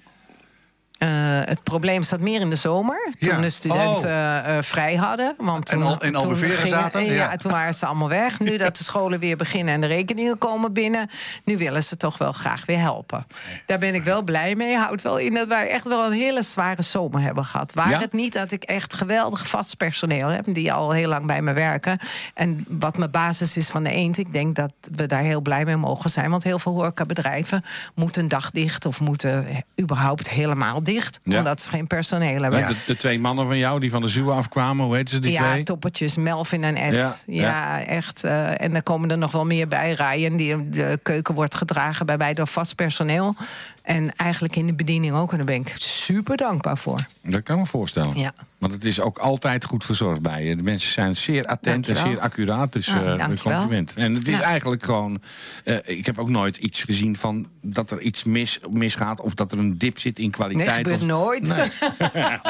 [0.98, 1.08] Eh,
[1.44, 3.12] het probleem staat meer in de zomer.
[3.18, 3.40] Toen Ja.
[3.40, 4.56] de studenten Oh.
[4.56, 5.34] eh, vrij hadden.
[5.38, 7.04] Want En toen, al- in toen Albufeira gingen- zaten?
[7.04, 7.36] Ja, Ja.
[7.36, 8.40] toen waren ze allemaal weg.
[8.40, 11.08] Nu dat de scholen weer beginnen en de rekeningen komen binnen...
[11.44, 13.26] nu willen ze toch wel graag weer helpen.
[13.66, 14.76] Daar ben ik wel blij mee.
[14.76, 17.72] Houdt wel in dat wij echt wel een hele zware zomer hebben gehad.
[17.74, 17.98] Waar Ja?
[18.00, 20.44] het niet dat ik echt geweldig vast personeel heb...
[20.48, 21.98] die al heel lang bij me werken.
[22.34, 24.18] En wat mijn basis is van de eend...
[24.18, 26.30] ik denk dat we daar heel blij mee mogen zijn.
[26.30, 28.86] Want heel veel horecabedrijven moeten een dag dicht...
[28.86, 29.46] of moeten
[29.80, 31.20] überhaupt helemaal dicht.
[31.22, 31.38] Ja.
[31.38, 32.68] Omdat ze geen personeel hebben.
[32.68, 35.32] de, de twee mannen van jou die van de Zuwe afkwamen, hoe heten ze die
[35.32, 35.62] ja, twee?
[35.62, 37.24] toppertjes, Melvin en Ed.
[37.26, 38.24] Ja, echt.
[38.24, 39.92] eh, en er komen er nog wel meer bij.
[39.92, 43.34] Ryan, die de keuken wordt gedragen bij mij door vast personeel.
[43.82, 45.30] En eigenlijk in de bediening ook.
[45.30, 47.06] En daar ben ik super dankbaar voor.
[47.22, 48.18] Dat kan ik me voorstellen.
[48.18, 48.32] Ja.
[48.58, 50.56] Want het is ook altijd goed verzorgd bij je.
[50.56, 52.04] De mensen zijn zeer attent Dankjewel.
[52.04, 52.72] en zeer accuraat.
[52.72, 53.58] Dus Ah, eh, een dankjewel.
[53.58, 53.94] compliment.
[53.96, 54.42] En het is Ja.
[54.42, 55.20] eigenlijk gewoon...
[55.64, 59.20] eh, ik heb ook nooit iets gezien van dat er iets mis, misgaat...
[59.20, 60.76] of dat er een dip zit in Nee, kwaliteit.
[60.76, 61.48] gebeurt of, nooit.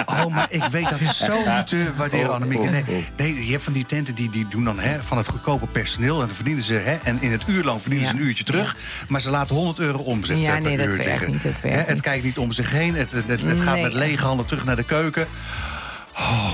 [0.06, 2.58] Oh, maar ik weet dat zo te waarderen, Oh, Annemiek.
[2.58, 2.96] oh, Nee, oh.
[3.16, 6.20] nee, je hebt van die tenten die, die doen dan hè, van het goedkope personeel...
[6.20, 8.20] en dan verdienen ze, hè, en in het uurloon verdienen ze Ja.
[8.20, 8.76] een uurtje terug...
[9.08, 11.60] maar ze laten 100 euro omzet Ja, per nee, dat uur werkt werkt niet, het
[11.60, 12.02] werkt hè, het niet.
[12.02, 12.94] kijkt niet om zich heen.
[12.94, 13.82] Het, het, het- het gaat Nee.
[13.82, 15.26] met lege handen terug naar de keuken.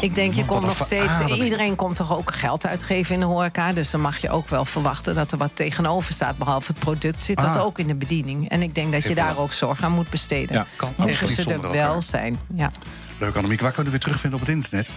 [0.01, 0.91] Ik denk, je man, komt nog steeds.
[1.05, 1.43] verademing.
[1.43, 3.72] Iedereen komt toch ook geld uitgeven in de horeca.
[3.72, 6.39] Dus dan mag je ook wel verwachten dat er wat tegenover staat.
[6.39, 7.64] Behalve het product zit dat Ah.
[7.64, 8.49] ook in de bediening.
[8.49, 10.57] En ik denk dat je daar ook zorg aan moet besteden.
[10.57, 10.66] Ja.
[10.77, 12.39] Kan Mogen ze er wel zijn.
[12.55, 12.70] Ja.
[13.18, 13.61] Leuk, Annemiek.
[13.61, 14.89] Waar kunnen we weer terugvinden op het internet?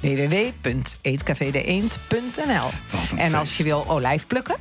[0.00, 2.70] www.eetcafedeeend.nl
[3.16, 4.56] En als je wil olijf plukken,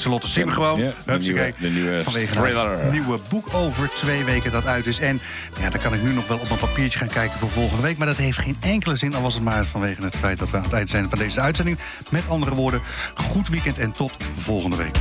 [0.00, 0.78] Lieselotte Sim gewoon.
[0.80, 1.34] Ja, de Hupsakee.
[1.34, 2.78] nieuwe- de nieuwe vanwege thriller.
[2.92, 4.98] nieuwe boek over twee weken dat uit is.
[4.98, 5.20] En
[5.60, 7.96] ja, dan kan ik nu nog wel op mijn papiertje gaan kijken voor volgende week.
[7.98, 9.14] Maar dat heeft geen enkele zin.
[9.14, 11.40] Al was het maar vanwege het feit dat we aan het eind zijn van deze
[11.40, 11.78] uitzending.
[12.10, 12.80] Met andere woorden,
[13.14, 14.94] goed weekend en tot volgende week.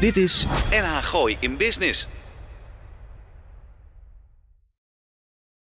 [0.00, 2.08] Dit is NH Gooi in Business.